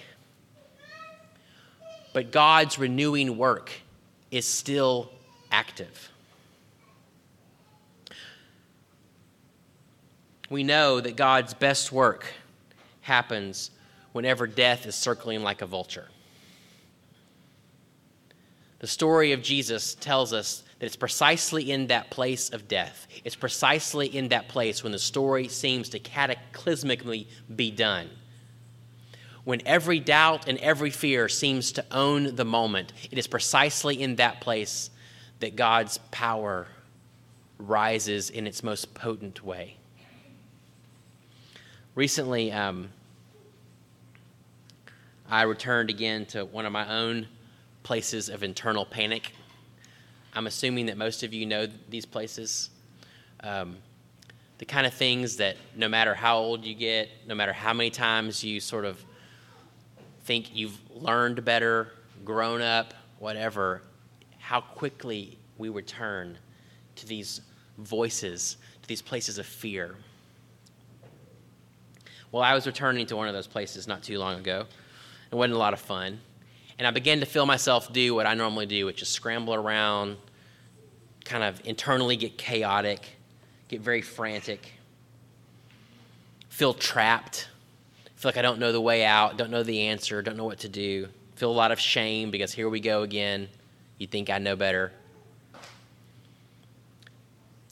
But 2.15 2.31
God's 2.31 2.79
renewing 2.79 3.37
work 3.37 3.73
is 4.31 4.47
still 4.47 5.11
active. 5.51 6.09
We 10.49 10.63
know 10.63 11.01
that 11.01 11.17
God's 11.17 11.53
best 11.53 11.91
work 11.91 12.25
happens 13.01 13.69
whenever 14.13 14.47
death 14.47 14.85
is 14.85 14.95
circling 14.95 15.43
like 15.43 15.61
a 15.61 15.65
vulture. 15.65 16.07
The 18.79 18.87
story 18.87 19.33
of 19.33 19.41
Jesus 19.41 19.95
tells 19.95 20.31
us 20.31 20.63
that 20.79 20.85
it's 20.85 20.95
precisely 20.95 21.69
in 21.69 21.87
that 21.87 22.11
place 22.11 22.49
of 22.49 22.69
death, 22.69 23.07
it's 23.25 23.35
precisely 23.35 24.07
in 24.07 24.29
that 24.29 24.47
place 24.47 24.83
when 24.83 24.93
the 24.93 24.99
story 24.99 25.49
seems 25.49 25.89
to 25.89 25.99
cataclysmically 25.99 27.27
be 27.53 27.71
done. 27.71 28.09
When 29.45 29.61
every 29.65 29.99
doubt 29.99 30.47
and 30.47 30.57
every 30.57 30.89
fear 30.89 31.29
seems 31.29 31.71
to 31.73 31.85
own 31.91 32.35
the 32.35 32.43
moment, 32.43 32.91
it 33.11 33.17
is 33.17 33.27
precisely 33.27 34.01
in 34.01 34.15
that 34.15 34.41
place 34.41 34.89
that 35.39 35.55
God's 35.55 35.99
power 36.09 36.67
rises 37.59 38.31
in 38.31 38.47
its 38.47 38.63
most 38.63 38.95
potent 38.95 39.43
way. 39.43 39.77
Recently, 41.93 42.51
um, 42.51 42.89
I 45.29 45.43
returned 45.43 45.91
again 45.91 46.25
to 46.27 46.45
one 46.45 46.65
of 46.65 46.71
my 46.71 46.91
own 46.91 47.27
places 47.83 48.29
of 48.29 48.41
internal 48.41 48.83
panic. 48.83 49.31
I'm 50.33 50.47
assuming 50.47 50.87
that 50.87 50.97
most 50.97 51.21
of 51.21 51.33
you 51.33 51.45
know 51.45 51.67
these 51.89 52.05
places. 52.05 52.71
Um, 53.41 53.77
the 54.57 54.65
kind 54.65 54.87
of 54.87 54.93
things 54.93 55.37
that 55.37 55.55
no 55.75 55.87
matter 55.87 56.15
how 56.15 56.37
old 56.37 56.65
you 56.65 56.73
get, 56.73 57.09
no 57.27 57.35
matter 57.35 57.53
how 57.53 57.73
many 57.73 57.89
times 57.89 58.43
you 58.43 58.59
sort 58.59 58.85
of 58.85 59.03
think 60.25 60.55
you've 60.55 60.77
learned 60.91 61.45
better, 61.45 61.91
grown 62.23 62.61
up, 62.61 62.95
whatever, 63.19 63.83
how 64.39 64.59
quickly 64.59 65.37
we 65.57 65.69
return 65.69 66.37
to 66.95 67.07
these 67.07 67.41
voices, 67.77 68.57
to 68.81 68.87
these 68.87 69.03
places 69.03 69.37
of 69.37 69.45
fear. 69.45 69.95
Well, 72.31 72.41
I 72.41 72.55
was 72.55 72.65
returning 72.65 73.05
to 73.07 73.15
one 73.15 73.27
of 73.27 73.33
those 73.35 73.47
places 73.47 73.87
not 73.87 74.01
too 74.01 74.17
long 74.17 74.39
ago. 74.39 74.65
It 75.31 75.35
wasn't 75.35 75.53
a 75.53 75.59
lot 75.59 75.73
of 75.73 75.79
fun. 75.79 76.19
And 76.79 76.87
I 76.87 76.91
began 76.91 77.19
to 77.19 77.25
feel 77.25 77.45
myself 77.45 77.93
do 77.93 78.15
what 78.15 78.25
I 78.25 78.33
normally 78.33 78.65
do, 78.65 78.85
which 78.87 79.01
is 79.03 79.07
scramble 79.07 79.53
around, 79.53 80.17
kind 81.23 81.43
of 81.43 81.61
internally 81.65 82.17
get 82.17 82.37
chaotic, 82.37 83.07
get 83.67 83.79
very 83.79 84.01
frantic, 84.01 84.73
feel 86.49 86.73
trapped, 86.73 87.47
feel 88.25 88.31
like 88.31 88.37
I 88.37 88.41
don't 88.41 88.57
know 88.57 88.71
the 88.71 88.81
way 88.81 89.05
out, 89.05 89.37
don't 89.37 89.51
know 89.51 89.61
the 89.61 89.81
answer, 89.81 90.19
don't 90.23 90.35
know 90.35 90.45
what 90.45 90.57
to 90.61 90.67
do, 90.67 91.09
feel 91.35 91.51
a 91.51 91.53
lot 91.53 91.71
of 91.71 91.79
shame 91.79 92.31
because 92.31 92.51
here 92.51 92.67
we 92.67 92.79
go 92.79 93.03
again. 93.03 93.47
You 93.99 94.07
think 94.07 94.31
I 94.31 94.39
know 94.39 94.55
better. 94.55 94.91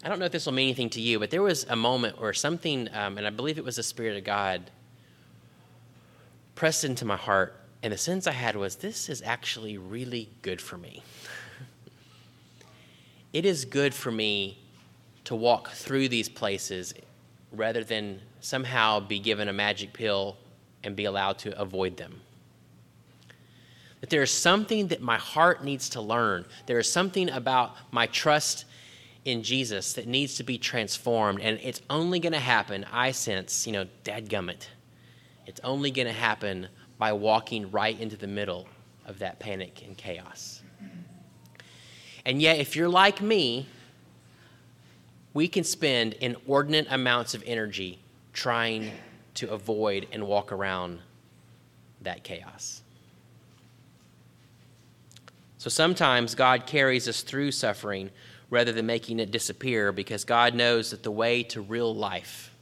I 0.03 0.09
don't 0.09 0.19
know 0.19 0.25
if 0.25 0.31
this 0.31 0.45
will 0.45 0.53
mean 0.53 0.67
anything 0.67 0.91
to 0.91 1.01
you, 1.01 1.17
but 1.17 1.31
there 1.31 1.41
was 1.41 1.63
a 1.63 1.75
moment 1.75 2.21
where 2.21 2.33
something, 2.33 2.87
um, 2.93 3.17
and 3.17 3.25
I 3.25 3.31
believe 3.31 3.57
it 3.57 3.63
was 3.63 3.77
the 3.77 3.83
Spirit 3.83 4.15
of 4.15 4.25
God, 4.25 4.69
pressed 6.53 6.83
into 6.83 7.03
my 7.03 7.17
heart 7.17 7.59
and 7.81 7.91
the 7.91 7.97
sense 7.97 8.27
I 8.27 8.33
had 8.33 8.55
was 8.55 8.75
this 8.75 9.09
is 9.09 9.23
actually 9.23 9.79
really 9.79 10.29
good 10.43 10.61
for 10.61 10.77
me. 10.77 11.01
it 13.33 13.43
is 13.43 13.65
good 13.65 13.95
for 13.95 14.11
me 14.11 14.59
to 15.23 15.33
walk 15.33 15.71
through 15.71 16.09
these 16.09 16.29
places 16.29 16.93
rather 17.51 17.83
than 17.83 18.21
somehow 18.39 18.99
be 18.99 19.17
given 19.17 19.47
a 19.47 19.53
magic 19.53 19.93
pill 19.93 20.37
and 20.83 20.95
be 20.95 21.05
allowed 21.05 21.39
to 21.39 21.59
avoid 21.59 21.97
them. 21.97 22.21
That 24.01 24.09
there 24.09 24.21
is 24.21 24.31
something 24.31 24.87
that 24.89 25.01
my 25.01 25.17
heart 25.17 25.63
needs 25.63 25.89
to 25.89 26.01
learn. 26.01 26.45
There 26.65 26.79
is 26.79 26.91
something 26.91 27.29
about 27.29 27.75
my 27.91 28.07
trust 28.07 28.65
in 29.25 29.43
Jesus 29.43 29.93
that 29.93 30.07
needs 30.07 30.35
to 30.35 30.43
be 30.43 30.57
transformed. 30.57 31.39
And 31.39 31.59
it's 31.63 31.81
only 31.89 32.19
going 32.19 32.33
to 32.33 32.39
happen, 32.39 32.85
I 32.91 33.11
sense, 33.11 33.65
you 33.65 33.73
know, 33.73 33.85
dadgummit. 34.03 34.67
It's 35.45 35.61
only 35.63 35.91
going 35.91 36.07
to 36.07 36.13
happen 36.13 36.67
by 36.97 37.13
walking 37.13 37.71
right 37.71 37.97
into 37.99 38.17
the 38.17 38.27
middle 38.27 38.67
of 39.05 39.19
that 39.19 39.39
panic 39.39 39.83
and 39.85 39.97
chaos. 39.97 40.61
And 42.25 42.41
yet, 42.41 42.59
if 42.59 42.75
you're 42.75 42.89
like 42.89 43.21
me, 43.21 43.67
we 45.33 45.47
can 45.47 45.63
spend 45.63 46.13
inordinate 46.13 46.87
amounts 46.89 47.33
of 47.33 47.43
energy 47.45 47.99
trying 48.33 48.91
to 49.35 49.49
avoid 49.51 50.07
and 50.11 50.27
walk 50.27 50.51
around 50.51 50.99
that 52.01 52.23
chaos. 52.23 52.81
So 55.57 55.69
sometimes 55.69 56.35
God 56.35 56.65
carries 56.65 57.07
us 57.07 57.21
through 57.21 57.51
suffering 57.51 58.09
rather 58.49 58.71
than 58.71 58.85
making 58.85 59.19
it 59.19 59.31
disappear 59.31 59.91
because 59.91 60.25
God 60.25 60.53
knows 60.53 60.91
that 60.91 61.03
the 61.03 61.11
way 61.11 61.41
to 61.43 61.61
real 61.61 61.95
life 61.95 62.53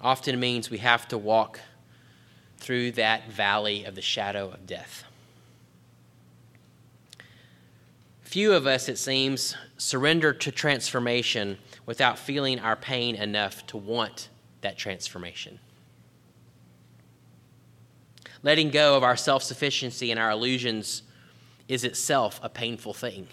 often 0.00 0.38
means 0.38 0.70
we 0.70 0.78
have 0.78 1.08
to 1.08 1.18
walk 1.18 1.60
through 2.58 2.92
that 2.92 3.30
valley 3.30 3.84
of 3.84 3.94
the 3.94 4.02
shadow 4.02 4.50
of 4.50 4.66
death. 4.66 5.04
Few 8.22 8.52
of 8.52 8.66
us, 8.66 8.88
it 8.88 8.98
seems, 8.98 9.56
surrender 9.76 10.32
to 10.32 10.52
transformation 10.52 11.58
without 11.86 12.18
feeling 12.18 12.60
our 12.60 12.76
pain 12.76 13.16
enough 13.16 13.66
to 13.66 13.76
want 13.76 14.28
that 14.60 14.76
transformation. 14.76 15.58
Letting 18.42 18.70
go 18.70 18.96
of 18.96 19.02
our 19.02 19.16
self 19.16 19.42
sufficiency 19.42 20.10
and 20.10 20.18
our 20.18 20.30
illusions 20.30 21.02
is 21.68 21.84
itself 21.84 22.40
a 22.42 22.48
painful 22.48 22.94
thing. 22.94 23.28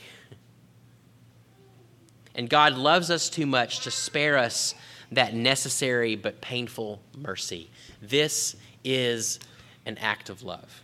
And 2.35 2.49
God 2.49 2.75
loves 2.75 3.09
us 3.09 3.29
too 3.29 3.47
much 3.47 3.79
to 3.81 3.91
spare 3.91 4.37
us 4.37 4.75
that 5.11 5.33
necessary 5.33 6.15
but 6.15 6.39
painful 6.41 7.01
mercy. 7.17 7.69
This 8.01 8.55
is 8.83 9.39
an 9.85 9.97
act 9.97 10.29
of 10.29 10.43
love. 10.43 10.83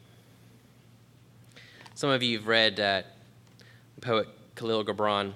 Some 1.93 2.09
of 2.09 2.23
you 2.23 2.39
have 2.39 2.47
read 2.47 2.79
uh, 2.79 3.03
poet 4.01 4.27
Khalil 4.55 4.83
Gibran. 4.83 5.33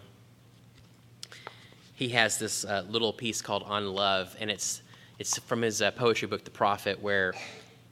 He 1.94 2.10
has 2.10 2.40
this 2.40 2.66
uh, 2.66 2.84
little 2.90 3.14
piece 3.14 3.42
called 3.42 3.64
On 3.64 3.94
Love, 3.94 4.36
and 4.40 4.50
it's, 4.50 4.82
it's 5.20 5.38
from 5.40 5.62
his 5.62 5.82
uh, 5.82 5.92
poetry 5.92 6.28
book, 6.28 6.44
The 6.44 6.52
Prophet, 6.52 7.02
where 7.02 7.34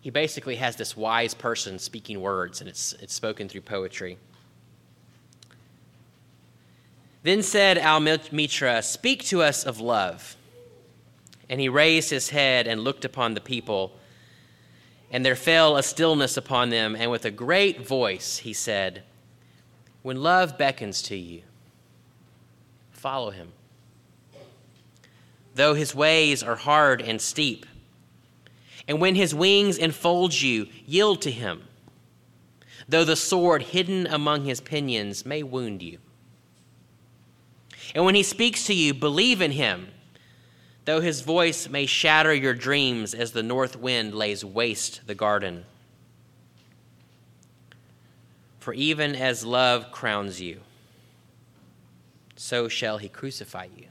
he 0.01 0.12
basically 0.12 0.58
has 0.58 0.75
this 0.75 0.96
wise 0.96 1.34
person 1.34 1.79
speaking 1.79 2.22
words, 2.22 2.62
and 2.62 2.70
it's, 2.70 2.94
it's 2.94 3.13
spoken 3.13 3.50
through 3.50 3.62
poetry. 3.62 4.17
Then 7.24 7.41
said 7.41 7.77
Almitra, 7.77 8.84
Speak 8.84 9.24
to 9.25 9.41
us 9.41 9.63
of 9.63 9.79
love. 9.79 10.36
And 11.50 11.60
he 11.60 11.70
raised 11.70 12.12
his 12.12 12.29
head 12.29 12.67
and 12.67 12.82
looked 12.82 13.03
upon 13.05 13.34
the 13.34 13.41
people. 13.41 13.98
And 15.12 15.25
there 15.25 15.36
fell 15.36 15.77
a 15.77 15.82
stillness 15.82 16.38
upon 16.38 16.70
them, 16.70 16.96
and 16.96 17.10
with 17.10 17.25
a 17.25 17.32
great 17.32 17.86
voice 17.86 18.38
he 18.38 18.53
said, 18.53 19.01
When 20.03 20.22
love 20.22 20.55
beckons 20.58 21.01
to 21.03 21.15
you, 21.15 21.41
follow 22.91 23.32
him. 23.32 23.53
Though 25.55 25.74
his 25.74 25.95
ways 25.95 26.43
are 26.43 26.57
hard 26.57 27.01
and 27.01 27.21
steep, 27.21 27.65
and 28.88 29.01
when 29.01 29.15
his 29.15 29.33
wings 29.33 29.77
enfold 29.77 30.39
you, 30.39 30.67
yield 30.85 31.21
to 31.24 31.31
him. 31.31 31.63
Though 32.88 33.05
the 33.05 33.15
sword 33.15 33.63
hidden 33.63 34.05
among 34.05 34.45
his 34.45 34.62
pinions 34.62 35.25
may 35.25 35.41
wound 35.41 35.81
you. 35.81 35.97
And 37.95 38.05
when 38.05 38.15
he 38.15 38.21
speaks 38.21 38.65
to 38.65 38.74
you, 38.74 38.93
believe 38.93 39.41
in 39.41 39.51
him, 39.51 39.87
though 40.83 41.01
his 41.01 41.22
voice 41.22 41.70
may 41.70 41.85
shatter 41.85 42.33
your 42.33 42.53
dreams 42.53 43.13
as 43.13 43.31
the 43.31 43.41
north 43.41 43.75
wind 43.75 44.13
lays 44.13 44.44
waste 44.44 45.07
the 45.07 45.15
garden. 45.15 45.65
For 48.59 48.74
even 48.74 49.15
as 49.15 49.46
love 49.46 49.91
crowns 49.91 50.41
you, 50.41 50.59
so 52.35 52.68
shall 52.68 52.98
he 52.98 53.07
crucify 53.07 53.68
you. 53.75 53.85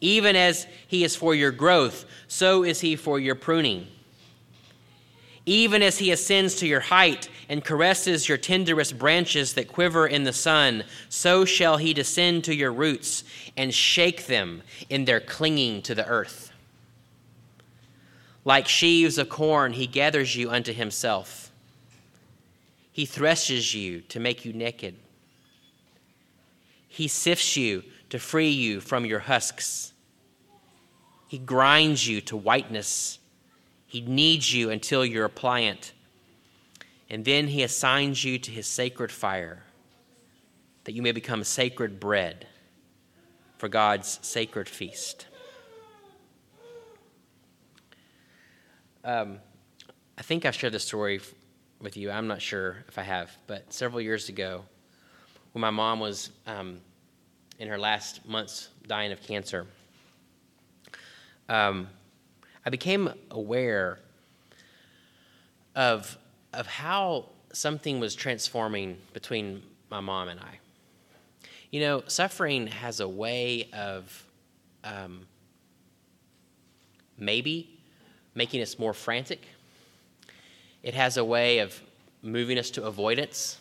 Even 0.00 0.36
as 0.36 0.66
he 0.86 1.04
is 1.04 1.16
for 1.16 1.34
your 1.34 1.50
growth, 1.50 2.04
so 2.28 2.64
is 2.64 2.80
he 2.80 2.96
for 2.96 3.18
your 3.18 3.34
pruning. 3.34 3.88
Even 5.44 5.82
as 5.82 5.98
he 5.98 6.12
ascends 6.12 6.56
to 6.56 6.66
your 6.66 6.80
height 6.80 7.28
and 7.48 7.64
caresses 7.64 8.28
your 8.28 8.36
tenderest 8.36 8.98
branches 8.98 9.54
that 9.54 9.66
quiver 9.66 10.06
in 10.06 10.24
the 10.24 10.32
sun, 10.32 10.84
so 11.08 11.44
shall 11.44 11.78
he 11.78 11.94
descend 11.94 12.44
to 12.44 12.54
your 12.54 12.72
roots 12.72 13.24
and 13.56 13.72
shake 13.72 14.26
them 14.26 14.62
in 14.90 15.06
their 15.06 15.20
clinging 15.20 15.80
to 15.82 15.94
the 15.94 16.06
earth. 16.06 16.52
Like 18.44 18.68
sheaves 18.68 19.18
of 19.18 19.28
corn, 19.28 19.72
he 19.72 19.86
gathers 19.86 20.36
you 20.36 20.50
unto 20.50 20.72
himself. 20.72 21.50
He 22.92 23.06
threshes 23.06 23.74
you 23.74 24.02
to 24.02 24.20
make 24.20 24.44
you 24.44 24.52
naked. 24.52 24.96
He 26.88 27.08
sifts 27.08 27.56
you 27.56 27.84
to 28.10 28.18
free 28.18 28.50
you 28.50 28.80
from 28.80 29.04
your 29.04 29.20
husks. 29.20 29.92
He 31.26 31.38
grinds 31.38 32.06
you 32.06 32.20
to 32.22 32.36
whiteness 32.36 33.18
he 33.88 34.02
kneads 34.02 34.52
you 34.52 34.70
until 34.70 35.02
you're 35.02 35.30
pliant. 35.30 35.94
And 37.08 37.24
then 37.24 37.48
he 37.48 37.62
assigns 37.62 38.22
you 38.22 38.38
to 38.38 38.50
his 38.50 38.66
sacred 38.66 39.10
fire, 39.10 39.62
that 40.84 40.92
you 40.92 41.00
may 41.00 41.12
become 41.12 41.42
sacred 41.42 41.98
bread 41.98 42.46
for 43.56 43.68
God's 43.68 44.18
sacred 44.20 44.68
feast. 44.68 45.26
Um, 49.02 49.38
I 50.18 50.22
think 50.22 50.44
I've 50.44 50.54
shared 50.54 50.74
this 50.74 50.84
story 50.84 51.20
with 51.80 51.96
you. 51.96 52.10
I'm 52.10 52.26
not 52.26 52.42
sure 52.42 52.84
if 52.88 52.98
I 52.98 53.02
have, 53.02 53.34
but 53.46 53.72
several 53.72 54.02
years 54.02 54.28
ago, 54.28 54.66
when 55.52 55.62
my 55.62 55.70
mom 55.70 55.98
was 55.98 56.30
um, 56.46 56.80
in 57.58 57.68
her 57.68 57.78
last 57.78 58.26
months 58.26 58.68
dying 58.86 59.12
of 59.12 59.22
cancer, 59.22 59.66
um, 61.48 61.88
I 62.64 62.70
became 62.70 63.10
aware 63.30 63.98
of, 65.74 66.18
of 66.52 66.66
how 66.66 67.26
something 67.52 68.00
was 68.00 68.14
transforming 68.14 68.98
between 69.12 69.62
my 69.90 70.00
mom 70.00 70.28
and 70.28 70.38
I. 70.40 70.58
You 71.70 71.80
know, 71.80 72.02
suffering 72.06 72.66
has 72.66 73.00
a 73.00 73.08
way 73.08 73.68
of 73.72 74.24
um, 74.84 75.26
maybe 77.18 77.78
making 78.34 78.62
us 78.62 78.78
more 78.78 78.94
frantic. 78.94 79.42
It 80.82 80.94
has 80.94 81.16
a 81.16 81.24
way 81.24 81.58
of 81.58 81.80
moving 82.22 82.58
us 82.58 82.70
to 82.70 82.84
avoidance. 82.84 83.58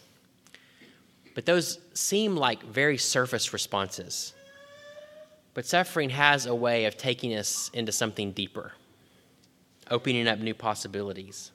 But 1.37 1.45
those 1.45 1.77
seem 1.93 2.35
like 2.35 2.63
very 2.63 2.97
surface 2.97 3.53
responses. 3.53 4.33
But 5.53 5.67
suffering 5.67 6.09
has 6.09 6.47
a 6.47 6.55
way 6.55 6.85
of 6.85 6.97
taking 6.97 7.35
us 7.35 7.69
into 7.75 7.91
something 7.91 8.31
deeper 8.31 8.71
opening 9.91 10.27
up 10.27 10.39
new 10.39 10.55
possibilities. 10.55 11.51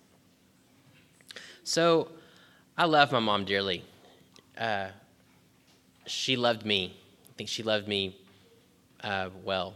So 1.64 2.11
I 2.79 2.85
love 2.85 3.11
my 3.11 3.18
mom 3.18 3.45
dearly. 3.45 3.83
Uh, 4.57 4.90
she 6.07 6.37
loved 6.37 6.64
me. 6.64 6.95
I 7.29 7.33
think 7.37 7.49
she 7.49 7.64
loved 7.64 7.88
me 7.88 8.16
uh, 9.03 9.31
well. 9.42 9.75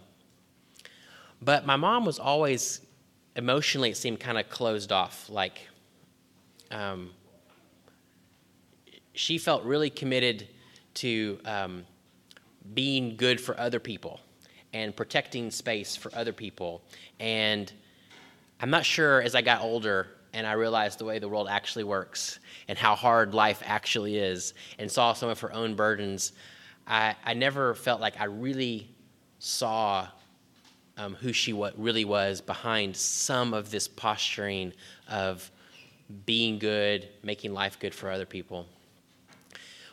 But 1.43 1.67
my 1.67 1.75
mom 1.75 2.05
was 2.05 2.21
always 2.21 2.81
emotionally, 3.35 3.91
it 3.91 3.97
seemed 3.97 4.21
kind 4.21 4.39
of 4.39 4.49
closed 4.51 4.93
off. 4.93 5.29
Like, 5.29 5.63
um, 6.71 7.11
she 9.17 9.39
felt 9.39 9.65
really 9.65 9.91
committed 9.91 10.49
to 10.95 11.39
um, 11.45 11.85
being 12.75 13.17
good 13.17 13.41
for 13.41 13.59
other 13.59 13.81
people 13.81 14.21
and 14.73 14.95
protecting 14.95 15.51
space 15.51 15.97
for 15.97 16.15
other 16.15 16.33
people 16.33 16.83
and 17.21 17.73
I'm 18.59 18.71
not 18.71 18.87
sure 18.87 19.21
as 19.21 19.35
I 19.35 19.43
got 19.43 19.61
older 19.61 20.09
and 20.33 20.47
I 20.47 20.53
realized 20.53 20.99
the 20.99 21.05
way 21.05 21.19
the 21.19 21.29
world 21.29 21.49
actually 21.49 21.85
works 21.85 22.41
and 22.69 22.79
how 22.79 22.95
hard 22.95 23.35
life 23.35 23.63
actually 23.65 24.17
is 24.17 24.55
and 24.79 24.91
saw 24.91 25.13
some 25.13 25.29
of 25.29 25.41
her 25.41 25.53
own 25.53 25.75
burdens, 25.75 26.33
I, 26.87 27.17
I 27.25 27.35
never 27.35 27.75
felt 27.75 28.01
like 28.01 28.21
I 28.21 28.25
really 28.25 28.89
saw 29.39 30.09
um, 30.97 31.15
who 31.15 31.33
she 31.33 31.53
really 31.53 32.05
was 32.05 32.41
behind 32.41 32.97
some 32.97 33.53
of 33.53 33.71
this 33.71 33.89
posturing 33.89 34.73
of 35.09 35.51
being 36.25 36.59
good, 36.59 37.09
making 37.23 37.53
life 37.53 37.79
good 37.79 37.95
for 37.95 38.11
other 38.11 38.27
people. 38.27 38.67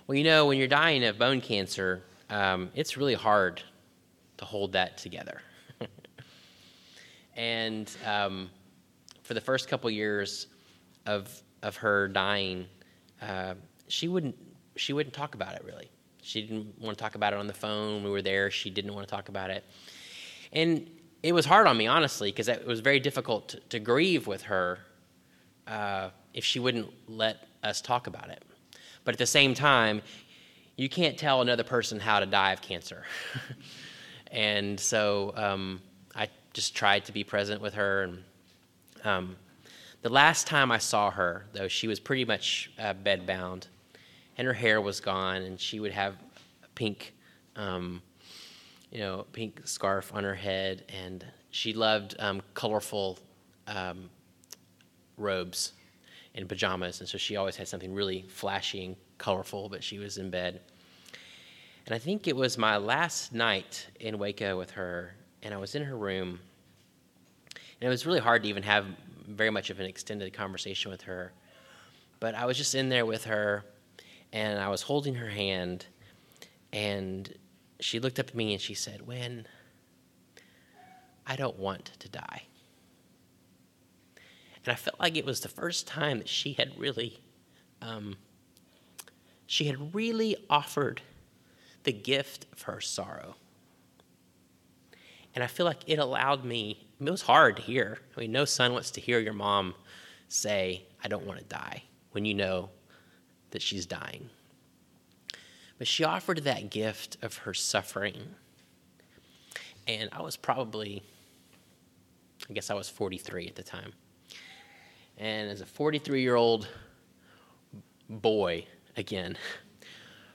Well, 0.05 0.17
you 0.17 0.25
know, 0.25 0.47
when 0.47 0.57
you're 0.57 0.67
dying 0.67 1.05
of 1.05 1.17
bone 1.17 1.39
cancer, 1.39 2.03
um, 2.29 2.69
it's 2.75 2.97
really 2.97 3.13
hard 3.13 3.63
to 4.37 4.45
hold 4.45 4.73
that 4.73 4.97
together. 4.97 5.41
And 7.35 7.89
um, 8.05 8.51
for 9.23 9.33
the 9.33 9.41
first 9.41 9.67
couple 9.67 9.89
years 9.89 10.47
of 11.07 11.41
of 11.63 11.75
her 11.77 12.07
dying, 12.07 12.67
uh, 13.21 13.55
she 13.87 14.07
wouldn't 14.07 14.35
she 14.75 14.93
wouldn't 14.93 15.15
talk 15.15 15.33
about 15.33 15.55
it 15.55 15.63
really. 15.65 15.89
She 16.21 16.41
didn't 16.41 16.79
want 16.79 16.95
to 16.95 17.01
talk 17.01 17.15
about 17.15 17.33
it 17.33 17.39
on 17.39 17.47
the 17.47 17.53
phone. 17.53 18.03
We 18.03 18.11
were 18.11 18.21
there. 18.21 18.51
She 18.51 18.69
didn't 18.69 18.93
want 18.93 19.07
to 19.07 19.11
talk 19.11 19.29
about 19.29 19.49
it. 19.49 19.65
And 20.51 20.87
it 21.23 21.33
was 21.33 21.45
hard 21.45 21.65
on 21.65 21.75
me, 21.75 21.87
honestly, 21.87 22.29
because 22.29 22.47
it 22.47 22.67
was 22.67 22.81
very 22.81 22.99
difficult 22.99 23.49
to, 23.49 23.59
to 23.69 23.79
grieve 23.79 24.27
with 24.27 24.43
her 24.43 24.77
uh, 25.67 26.09
if 26.33 26.45
she 26.45 26.59
wouldn't 26.59 26.93
let 27.07 27.47
us 27.63 27.81
talk 27.81 28.07
about 28.07 28.29
it. 28.29 28.43
But 29.03 29.15
at 29.15 29.19
the 29.19 29.25
same 29.25 29.53
time, 29.53 30.01
you 30.75 30.89
can't 30.89 31.17
tell 31.17 31.41
another 31.41 31.63
person 31.63 31.99
how 31.99 32.19
to 32.19 32.25
die 32.25 32.53
of 32.53 32.61
cancer. 32.61 33.03
and 34.31 34.79
so 34.79 35.33
um, 35.35 35.81
I 36.15 36.29
just 36.53 36.75
tried 36.75 37.05
to 37.05 37.11
be 37.11 37.23
present 37.23 37.61
with 37.61 37.73
her. 37.75 38.03
And 38.03 38.23
um, 39.03 39.35
the 40.01 40.09
last 40.09 40.47
time 40.47 40.71
I 40.71 40.77
saw 40.79 41.11
her, 41.11 41.45
though, 41.53 41.67
she 41.67 41.87
was 41.87 41.99
pretty 41.99 42.25
much 42.25 42.71
uh, 42.79 42.93
bedbound, 42.93 43.67
and 44.37 44.47
her 44.47 44.53
hair 44.53 44.81
was 44.81 44.99
gone, 44.99 45.43
and 45.43 45.59
she 45.59 45.79
would 45.79 45.91
have 45.91 46.15
a 46.63 46.67
pink, 46.75 47.13
um, 47.55 48.01
you 48.91 48.99
know, 48.99 49.25
pink 49.31 49.61
scarf 49.65 50.11
on 50.13 50.23
her 50.23 50.35
head, 50.35 50.83
and 50.89 51.25
she 51.51 51.73
loved 51.73 52.15
um, 52.19 52.41
colorful 52.53 53.19
um, 53.67 54.09
robes 55.17 55.73
and 56.35 56.49
pajamas, 56.49 56.99
and 56.99 57.07
so 57.07 57.17
she 57.17 57.35
always 57.35 57.55
had 57.55 57.67
something 57.67 57.93
really 57.93 58.23
flashy 58.27 58.85
and 58.85 58.95
colorful. 59.17 59.69
But 59.69 59.83
she 59.83 59.99
was 59.99 60.17
in 60.17 60.29
bed, 60.29 60.61
and 61.85 61.95
I 61.95 61.99
think 61.99 62.27
it 62.27 62.35
was 62.35 62.57
my 62.57 62.77
last 62.77 63.33
night 63.33 63.87
in 63.99 64.17
Waco 64.17 64.57
with 64.57 64.71
her, 64.71 65.15
and 65.41 65.53
I 65.53 65.57
was 65.57 65.75
in 65.75 65.83
her 65.83 65.97
room, 65.97 66.39
and 67.55 67.87
it 67.87 67.89
was 67.89 68.05
really 68.05 68.19
hard 68.19 68.43
to 68.43 68.49
even 68.49 68.63
have 68.63 68.85
very 69.27 69.49
much 69.49 69.69
of 69.69 69.79
an 69.79 69.85
extended 69.85 70.33
conversation 70.33 70.91
with 70.91 71.01
her. 71.03 71.33
But 72.19 72.35
I 72.35 72.45
was 72.45 72.57
just 72.57 72.75
in 72.75 72.89
there 72.89 73.05
with 73.05 73.25
her, 73.25 73.65
and 74.31 74.59
I 74.59 74.69
was 74.69 74.81
holding 74.81 75.15
her 75.15 75.29
hand, 75.29 75.85
and 76.71 77.33
she 77.79 77.99
looked 77.99 78.19
up 78.19 78.29
at 78.29 78.35
me 78.35 78.53
and 78.53 78.61
she 78.61 78.73
said, 78.73 79.05
When 79.05 79.45
I 81.27 81.35
don't 81.35 81.57
want 81.57 81.91
to 81.99 82.09
die. 82.09 82.43
And 84.65 84.71
I 84.71 84.75
felt 84.75 84.99
like 84.99 85.17
it 85.17 85.25
was 85.25 85.41
the 85.41 85.49
first 85.49 85.87
time 85.87 86.19
that 86.19 86.29
she 86.29 86.53
had 86.53 86.77
really, 86.77 87.19
um, 87.81 88.15
she 89.45 89.65
had 89.65 89.93
really 89.93 90.37
offered 90.49 91.01
the 91.83 91.91
gift 91.91 92.45
of 92.53 92.61
her 92.63 92.79
sorrow. 92.79 93.35
And 95.35 95.43
I 95.43 95.47
feel 95.47 95.65
like 95.65 95.81
it 95.87 95.99
allowed 95.99 96.45
me, 96.45 96.87
it 96.99 97.09
was 97.09 97.23
hard 97.23 97.57
to 97.57 97.61
hear. 97.61 97.97
I 98.15 98.21
mean, 98.21 98.31
no 98.31 98.45
son 98.45 98.73
wants 98.73 98.91
to 98.91 99.01
hear 99.01 99.19
your 99.19 99.33
mom 99.33 99.73
say, 100.29 100.83
I 101.03 101.07
don't 101.07 101.25
want 101.25 101.39
to 101.39 101.45
die, 101.45 101.83
when 102.11 102.23
you 102.23 102.33
know 102.33 102.69
that 103.51 103.61
she's 103.61 103.85
dying. 103.85 104.29
But 105.77 105.87
she 105.87 106.03
offered 106.03 106.39
that 106.43 106.69
gift 106.69 107.17
of 107.21 107.37
her 107.37 107.53
suffering. 107.53 108.35
And 109.87 110.09
I 110.13 110.21
was 110.21 110.37
probably, 110.37 111.03
I 112.49 112.53
guess 112.53 112.69
I 112.69 112.75
was 112.75 112.87
43 112.87 113.47
at 113.47 113.55
the 113.55 113.63
time. 113.63 113.93
And 115.17 115.49
as 115.49 115.61
a 115.61 115.65
43 115.65 116.21
year 116.21 116.35
old 116.35 116.67
boy, 118.09 118.65
again, 118.97 119.37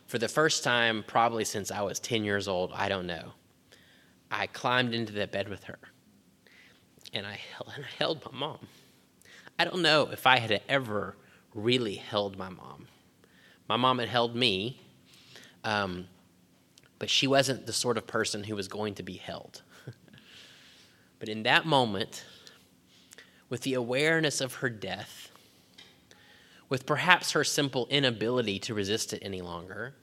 for 0.06 0.18
the 0.18 0.28
first 0.28 0.64
time, 0.64 1.04
probably 1.06 1.44
since 1.44 1.70
I 1.70 1.82
was 1.82 2.00
10 2.00 2.24
years 2.24 2.48
old, 2.48 2.72
I 2.74 2.88
don't 2.88 3.06
know, 3.06 3.32
I 4.30 4.46
climbed 4.46 4.94
into 4.94 5.12
that 5.14 5.32
bed 5.32 5.48
with 5.48 5.64
her. 5.64 5.78
And 7.12 7.26
I, 7.26 7.38
and 7.74 7.84
I 7.84 7.88
held 7.98 8.24
my 8.24 8.38
mom. 8.38 8.68
I 9.58 9.64
don't 9.64 9.82
know 9.82 10.08
if 10.12 10.26
I 10.26 10.38
had 10.38 10.60
ever 10.68 11.16
really 11.54 11.96
held 11.96 12.38
my 12.38 12.48
mom. 12.48 12.86
My 13.68 13.76
mom 13.76 13.98
had 13.98 14.08
held 14.08 14.34
me, 14.34 14.80
um, 15.64 16.06
but 16.98 17.10
she 17.10 17.26
wasn't 17.26 17.66
the 17.66 17.72
sort 17.72 17.98
of 17.98 18.06
person 18.06 18.44
who 18.44 18.56
was 18.56 18.68
going 18.68 18.94
to 18.94 19.02
be 19.02 19.14
held. 19.14 19.62
but 21.18 21.28
in 21.28 21.42
that 21.42 21.66
moment, 21.66 22.24
with 23.48 23.62
the 23.62 23.74
awareness 23.74 24.40
of 24.40 24.54
her 24.54 24.68
death, 24.68 25.30
with 26.68 26.86
perhaps 26.86 27.32
her 27.32 27.44
simple 27.44 27.86
inability 27.90 28.58
to 28.58 28.74
resist 28.74 29.12
it 29.12 29.22
any 29.22 29.40
longer, 29.40 29.94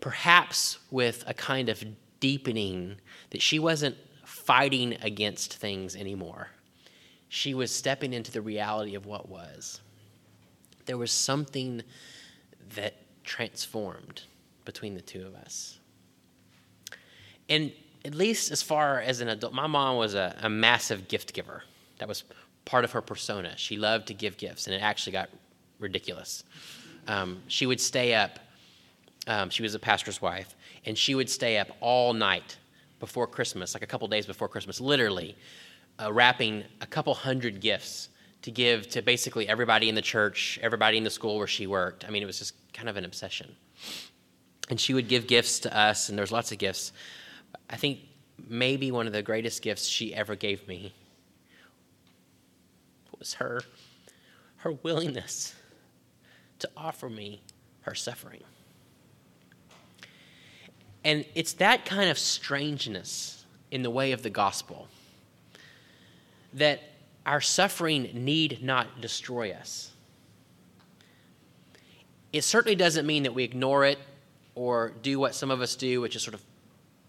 perhaps 0.00 0.78
with 0.90 1.24
a 1.26 1.34
kind 1.34 1.68
of 1.68 1.84
deepening 2.20 2.96
that 3.30 3.42
she 3.42 3.58
wasn't 3.58 3.96
fighting 4.24 4.96
against 5.02 5.54
things 5.54 5.94
anymore. 5.94 6.48
She 7.28 7.54
was 7.54 7.70
stepping 7.70 8.12
into 8.12 8.32
the 8.32 8.40
reality 8.40 8.94
of 8.94 9.06
what 9.06 9.28
was. 9.28 9.80
There 10.86 10.96
was 10.96 11.12
something 11.12 11.82
that 12.74 12.94
transformed 13.24 14.22
between 14.64 14.94
the 14.94 15.00
two 15.00 15.26
of 15.26 15.34
us. 15.34 15.78
And 17.48 17.72
at 18.04 18.14
least 18.14 18.50
as 18.50 18.62
far 18.62 19.00
as 19.00 19.20
an 19.20 19.28
adult, 19.28 19.52
my 19.52 19.66
mom 19.66 19.96
was 19.96 20.14
a, 20.14 20.34
a 20.40 20.48
massive 20.48 21.08
gift 21.08 21.32
giver. 21.32 21.64
That 22.00 22.08
was 22.08 22.24
part 22.64 22.84
of 22.84 22.92
her 22.92 23.02
persona. 23.02 23.56
She 23.56 23.76
loved 23.76 24.08
to 24.08 24.14
give 24.14 24.36
gifts, 24.36 24.66
and 24.66 24.74
it 24.74 24.82
actually 24.82 25.12
got 25.12 25.28
ridiculous. 25.78 26.44
Um, 27.06 27.42
she 27.46 27.66
would 27.66 27.80
stay 27.80 28.14
up, 28.14 28.38
um, 29.26 29.50
she 29.50 29.62
was 29.62 29.74
a 29.74 29.78
pastor's 29.78 30.20
wife, 30.20 30.54
and 30.86 30.96
she 30.96 31.14
would 31.14 31.28
stay 31.28 31.58
up 31.58 31.68
all 31.80 32.14
night 32.14 32.56
before 33.00 33.26
Christmas, 33.26 33.74
like 33.74 33.82
a 33.82 33.86
couple 33.86 34.08
days 34.08 34.26
before 34.26 34.48
Christmas, 34.48 34.80
literally 34.80 35.36
uh, 36.02 36.12
wrapping 36.12 36.64
a 36.80 36.86
couple 36.86 37.14
hundred 37.14 37.60
gifts 37.60 38.08
to 38.42 38.50
give 38.50 38.88
to 38.88 39.02
basically 39.02 39.46
everybody 39.46 39.90
in 39.90 39.94
the 39.94 40.02
church, 40.02 40.58
everybody 40.62 40.96
in 40.96 41.04
the 41.04 41.10
school 41.10 41.36
where 41.36 41.46
she 41.46 41.66
worked. 41.66 42.06
I 42.06 42.10
mean, 42.10 42.22
it 42.22 42.26
was 42.26 42.38
just 42.38 42.54
kind 42.72 42.88
of 42.88 42.96
an 42.96 43.04
obsession. 43.04 43.54
And 44.70 44.80
she 44.80 44.94
would 44.94 45.08
give 45.08 45.26
gifts 45.26 45.58
to 45.60 45.76
us, 45.76 46.08
and 46.08 46.18
there's 46.18 46.32
lots 46.32 46.50
of 46.50 46.58
gifts. 46.58 46.92
I 47.68 47.76
think 47.76 48.00
maybe 48.48 48.90
one 48.90 49.06
of 49.06 49.12
the 49.12 49.22
greatest 49.22 49.60
gifts 49.60 49.86
she 49.86 50.14
ever 50.14 50.34
gave 50.34 50.66
me 50.66 50.94
was 53.20 53.34
her, 53.34 53.62
her 54.56 54.72
willingness 54.72 55.54
to 56.58 56.68
offer 56.76 57.08
me 57.08 57.40
her 57.82 57.94
suffering. 57.94 58.42
And 61.04 61.24
it's 61.34 61.52
that 61.54 61.84
kind 61.84 62.10
of 62.10 62.18
strangeness 62.18 63.44
in 63.70 63.82
the 63.82 63.90
way 63.90 64.12
of 64.12 64.22
the 64.22 64.30
gospel 64.30 64.88
that 66.54 66.82
our 67.24 67.40
suffering 67.40 68.10
need 68.12 68.58
not 68.62 69.00
destroy 69.00 69.52
us. 69.52 69.92
It 72.32 72.42
certainly 72.42 72.74
doesn't 72.74 73.06
mean 73.06 73.22
that 73.22 73.34
we 73.34 73.44
ignore 73.44 73.84
it 73.84 73.98
or 74.54 74.92
do 75.02 75.18
what 75.18 75.34
some 75.34 75.50
of 75.50 75.60
us 75.60 75.76
do, 75.76 76.00
which 76.00 76.16
is 76.16 76.22
sort 76.22 76.34
of 76.34 76.42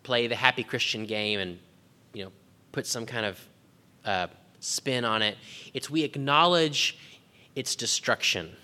play 0.04 0.28
the 0.28 0.36
happy 0.36 0.64
Christian 0.64 1.06
game 1.06 1.40
and 1.40 1.60
you 2.14 2.26
know 2.26 2.32
put 2.72 2.88
some 2.88 3.06
kind 3.06 3.26
of 3.26 3.40
uh, 4.06 4.28
spin 4.62 5.04
on 5.04 5.22
it. 5.22 5.38
It's 5.74 5.90
we 5.90 6.04
acknowledge 6.04 6.98
its 7.56 7.76
destruction. 7.76 8.56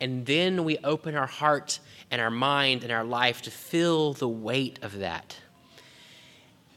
And 0.00 0.24
then 0.24 0.64
we 0.64 0.78
open 0.78 1.14
our 1.14 1.26
heart 1.26 1.80
and 2.10 2.22
our 2.22 2.30
mind 2.30 2.84
and 2.84 2.92
our 2.92 3.04
life 3.04 3.42
to 3.42 3.50
feel 3.50 4.14
the 4.14 4.28
weight 4.28 4.78
of 4.82 5.00
that. 5.00 5.36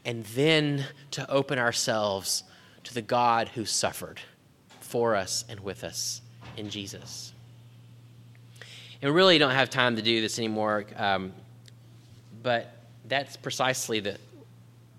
And 0.04 0.26
then 0.26 0.86
to 1.12 1.30
open 1.30 1.60
ourselves 1.60 2.44
to 2.84 2.94
the 2.94 3.04
God 3.04 3.50
who 3.50 3.64
suffered 3.64 4.20
for 4.80 5.16
us 5.16 5.46
and 5.48 5.60
with 5.60 5.84
us 5.84 6.22
in 6.58 6.70
Jesus. 6.70 7.32
And 9.02 9.12
we 9.12 9.16
really 9.16 9.38
don't 9.38 9.52
have 9.52 9.70
time 9.70 9.96
to 9.96 10.02
do 10.02 10.20
this 10.20 10.40
anymore, 10.40 10.86
um, 10.98 11.32
but 12.42 12.74
that's 13.08 13.38
precisely 13.38 14.00
the, 14.00 14.18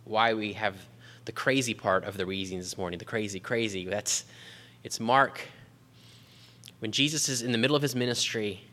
why 0.04 0.34
we 0.34 0.52
have 0.52 0.76
the 1.24 1.32
crazy 1.32 1.74
part 1.74 2.04
of 2.04 2.16
the 2.16 2.26
readings 2.26 2.64
this 2.64 2.78
morning. 2.78 2.98
The 2.98 3.04
crazy, 3.04 3.40
crazy. 3.40 3.86
That's 3.86 4.24
it's 4.84 4.98
Mark 4.98 5.40
when 6.80 6.90
Jesus 6.90 7.28
is 7.28 7.42
in 7.42 7.52
the 7.52 7.58
middle 7.58 7.76
of 7.76 7.82
his 7.82 7.94
ministry 7.94 8.64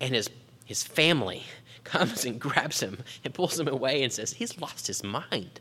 and 0.00 0.14
his 0.14 0.28
his 0.64 0.82
family 0.82 1.44
comes 1.84 2.24
and 2.24 2.40
grabs 2.40 2.80
him 2.80 2.98
and 3.24 3.34
pulls 3.34 3.58
him 3.58 3.68
away 3.68 4.02
and 4.02 4.12
says, 4.12 4.32
He's 4.32 4.60
lost 4.60 4.86
his 4.86 5.02
mind. 5.02 5.60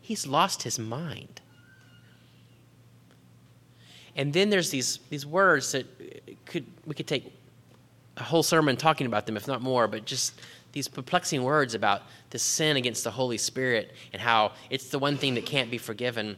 He's 0.00 0.26
lost 0.26 0.62
his 0.64 0.78
mind. 0.78 1.40
And 4.16 4.32
then 4.32 4.50
there's 4.50 4.70
these, 4.70 4.98
these 5.08 5.24
words 5.24 5.72
that 5.72 5.86
could 6.46 6.66
we 6.84 6.94
could 6.94 7.06
take 7.06 7.32
a 8.16 8.22
whole 8.22 8.42
sermon 8.42 8.76
talking 8.76 9.06
about 9.06 9.26
them, 9.26 9.36
if 9.36 9.46
not 9.46 9.62
more, 9.62 9.86
but 9.86 10.04
just 10.04 10.40
these 10.72 10.88
perplexing 10.88 11.42
words 11.42 11.74
about 11.74 12.02
the 12.30 12.38
sin 12.38 12.76
against 12.76 13.04
the 13.04 13.10
Holy 13.10 13.38
Spirit 13.38 13.92
and 14.12 14.22
how 14.22 14.52
it's 14.70 14.88
the 14.88 14.98
one 14.98 15.16
thing 15.16 15.34
that 15.34 15.46
can't 15.46 15.70
be 15.70 15.78
forgiven. 15.78 16.36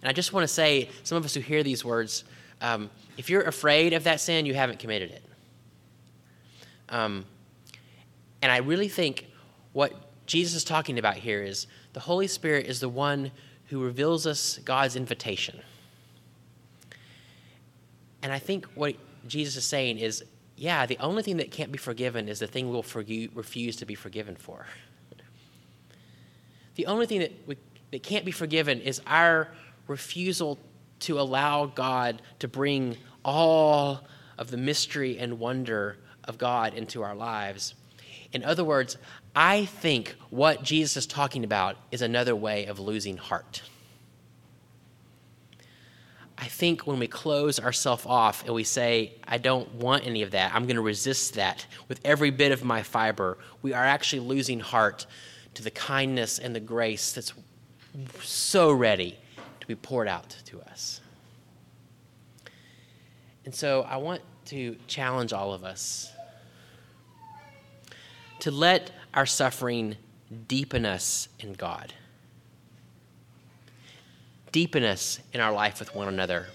And 0.00 0.08
I 0.08 0.12
just 0.12 0.32
want 0.32 0.44
to 0.44 0.48
say, 0.48 0.88
some 1.02 1.18
of 1.18 1.24
us 1.24 1.34
who 1.34 1.40
hear 1.40 1.62
these 1.62 1.84
words, 1.84 2.24
um, 2.60 2.90
if 3.18 3.28
you're 3.28 3.42
afraid 3.42 3.92
of 3.92 4.04
that 4.04 4.20
sin, 4.20 4.46
you 4.46 4.54
haven't 4.54 4.78
committed 4.78 5.10
it. 5.10 5.24
Um, 6.88 7.24
and 8.42 8.50
I 8.50 8.58
really 8.58 8.88
think 8.88 9.26
what 9.72 9.92
Jesus 10.26 10.54
is 10.54 10.64
talking 10.64 10.98
about 10.98 11.16
here 11.16 11.42
is 11.42 11.66
the 11.92 12.00
Holy 12.00 12.26
Spirit 12.26 12.66
is 12.66 12.80
the 12.80 12.88
one 12.88 13.30
who 13.66 13.82
reveals 13.82 14.26
us 14.26 14.58
God's 14.64 14.96
invitation. 14.96 15.60
And 18.22 18.32
I 18.32 18.38
think 18.38 18.66
what 18.74 18.96
Jesus 19.26 19.56
is 19.56 19.64
saying 19.64 19.98
is 19.98 20.24
yeah, 20.60 20.84
the 20.84 20.98
only 20.98 21.22
thing 21.22 21.38
that 21.38 21.50
can't 21.50 21.72
be 21.72 21.78
forgiven 21.78 22.28
is 22.28 22.40
the 22.40 22.46
thing 22.46 22.68
we'll 22.68 22.84
refuse 23.34 23.76
to 23.76 23.86
be 23.86 23.94
forgiven 23.94 24.36
for. 24.36 24.66
The 26.74 26.84
only 26.84 27.06
thing 27.06 27.20
that, 27.20 27.32
we, 27.46 27.56
that 27.92 28.02
can't 28.02 28.26
be 28.26 28.30
forgiven 28.30 28.82
is 28.82 29.00
our 29.06 29.48
refusal 29.86 30.58
to 31.00 31.18
allow 31.18 31.64
God 31.64 32.20
to 32.40 32.46
bring 32.46 32.98
all 33.24 34.02
of 34.36 34.50
the 34.50 34.58
mystery 34.58 35.18
and 35.18 35.38
wonder 35.38 35.96
of 36.24 36.36
God 36.36 36.74
into 36.74 37.02
our 37.02 37.14
lives. 37.14 37.74
In 38.34 38.44
other 38.44 38.62
words, 38.62 38.98
I 39.34 39.64
think 39.64 40.14
what 40.28 40.62
Jesus 40.62 40.98
is 40.98 41.06
talking 41.06 41.42
about 41.42 41.78
is 41.90 42.02
another 42.02 42.36
way 42.36 42.66
of 42.66 42.78
losing 42.78 43.16
heart. 43.16 43.62
I 46.40 46.46
think 46.46 46.86
when 46.86 46.98
we 46.98 47.06
close 47.06 47.60
ourselves 47.60 48.06
off 48.06 48.46
and 48.46 48.54
we 48.54 48.64
say, 48.64 49.12
I 49.28 49.36
don't 49.36 49.74
want 49.74 50.06
any 50.06 50.22
of 50.22 50.30
that, 50.30 50.54
I'm 50.54 50.64
going 50.64 50.76
to 50.76 50.82
resist 50.82 51.34
that 51.34 51.66
with 51.86 52.00
every 52.02 52.30
bit 52.30 52.50
of 52.50 52.64
my 52.64 52.82
fiber, 52.82 53.36
we 53.60 53.74
are 53.74 53.84
actually 53.84 54.20
losing 54.20 54.58
heart 54.58 55.04
to 55.54 55.62
the 55.62 55.70
kindness 55.70 56.38
and 56.38 56.56
the 56.56 56.60
grace 56.60 57.12
that's 57.12 57.34
so 58.22 58.72
ready 58.72 59.18
to 59.60 59.66
be 59.66 59.74
poured 59.74 60.08
out 60.08 60.34
to 60.46 60.60
us. 60.62 61.02
And 63.44 63.54
so 63.54 63.82
I 63.82 63.98
want 63.98 64.22
to 64.46 64.76
challenge 64.86 65.34
all 65.34 65.52
of 65.52 65.62
us 65.62 66.10
to 68.38 68.50
let 68.50 68.92
our 69.12 69.26
suffering 69.26 69.96
deepen 70.48 70.86
us 70.86 71.28
in 71.38 71.52
God 71.52 71.92
deepen 74.52 74.84
us 74.84 75.20
in 75.32 75.40
our 75.40 75.52
life 75.52 75.78
with 75.78 75.94
one 75.94 76.08
another. 76.08 76.46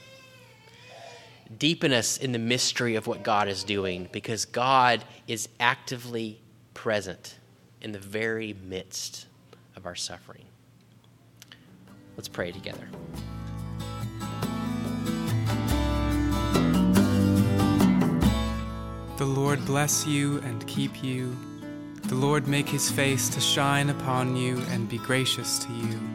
Deepen 1.57 1.93
us 1.93 2.17
in 2.17 2.31
the 2.31 2.39
mystery 2.39 2.95
of 2.95 3.07
what 3.07 3.23
God 3.23 3.47
is 3.47 3.63
doing 3.63 4.09
because 4.11 4.45
God 4.45 5.03
is 5.27 5.47
actively 5.59 6.39
present 6.73 7.37
in 7.81 7.91
the 7.91 7.99
very 7.99 8.55
midst 8.65 9.27
of 9.75 9.85
our 9.85 9.95
suffering. 9.95 10.45
Let's 12.17 12.27
pray 12.27 12.51
together. 12.51 12.87
The 19.17 19.25
Lord 19.25 19.65
bless 19.65 20.05
you 20.05 20.39
and 20.39 20.65
keep 20.67 21.03
you. 21.03 21.35
The 22.03 22.15
Lord 22.15 22.47
make 22.47 22.67
his 22.67 22.91
face 22.91 23.29
to 23.29 23.39
shine 23.39 23.89
upon 23.89 24.35
you 24.35 24.59
and 24.69 24.89
be 24.89 24.97
gracious 24.97 25.59
to 25.59 25.71
you. 25.73 26.14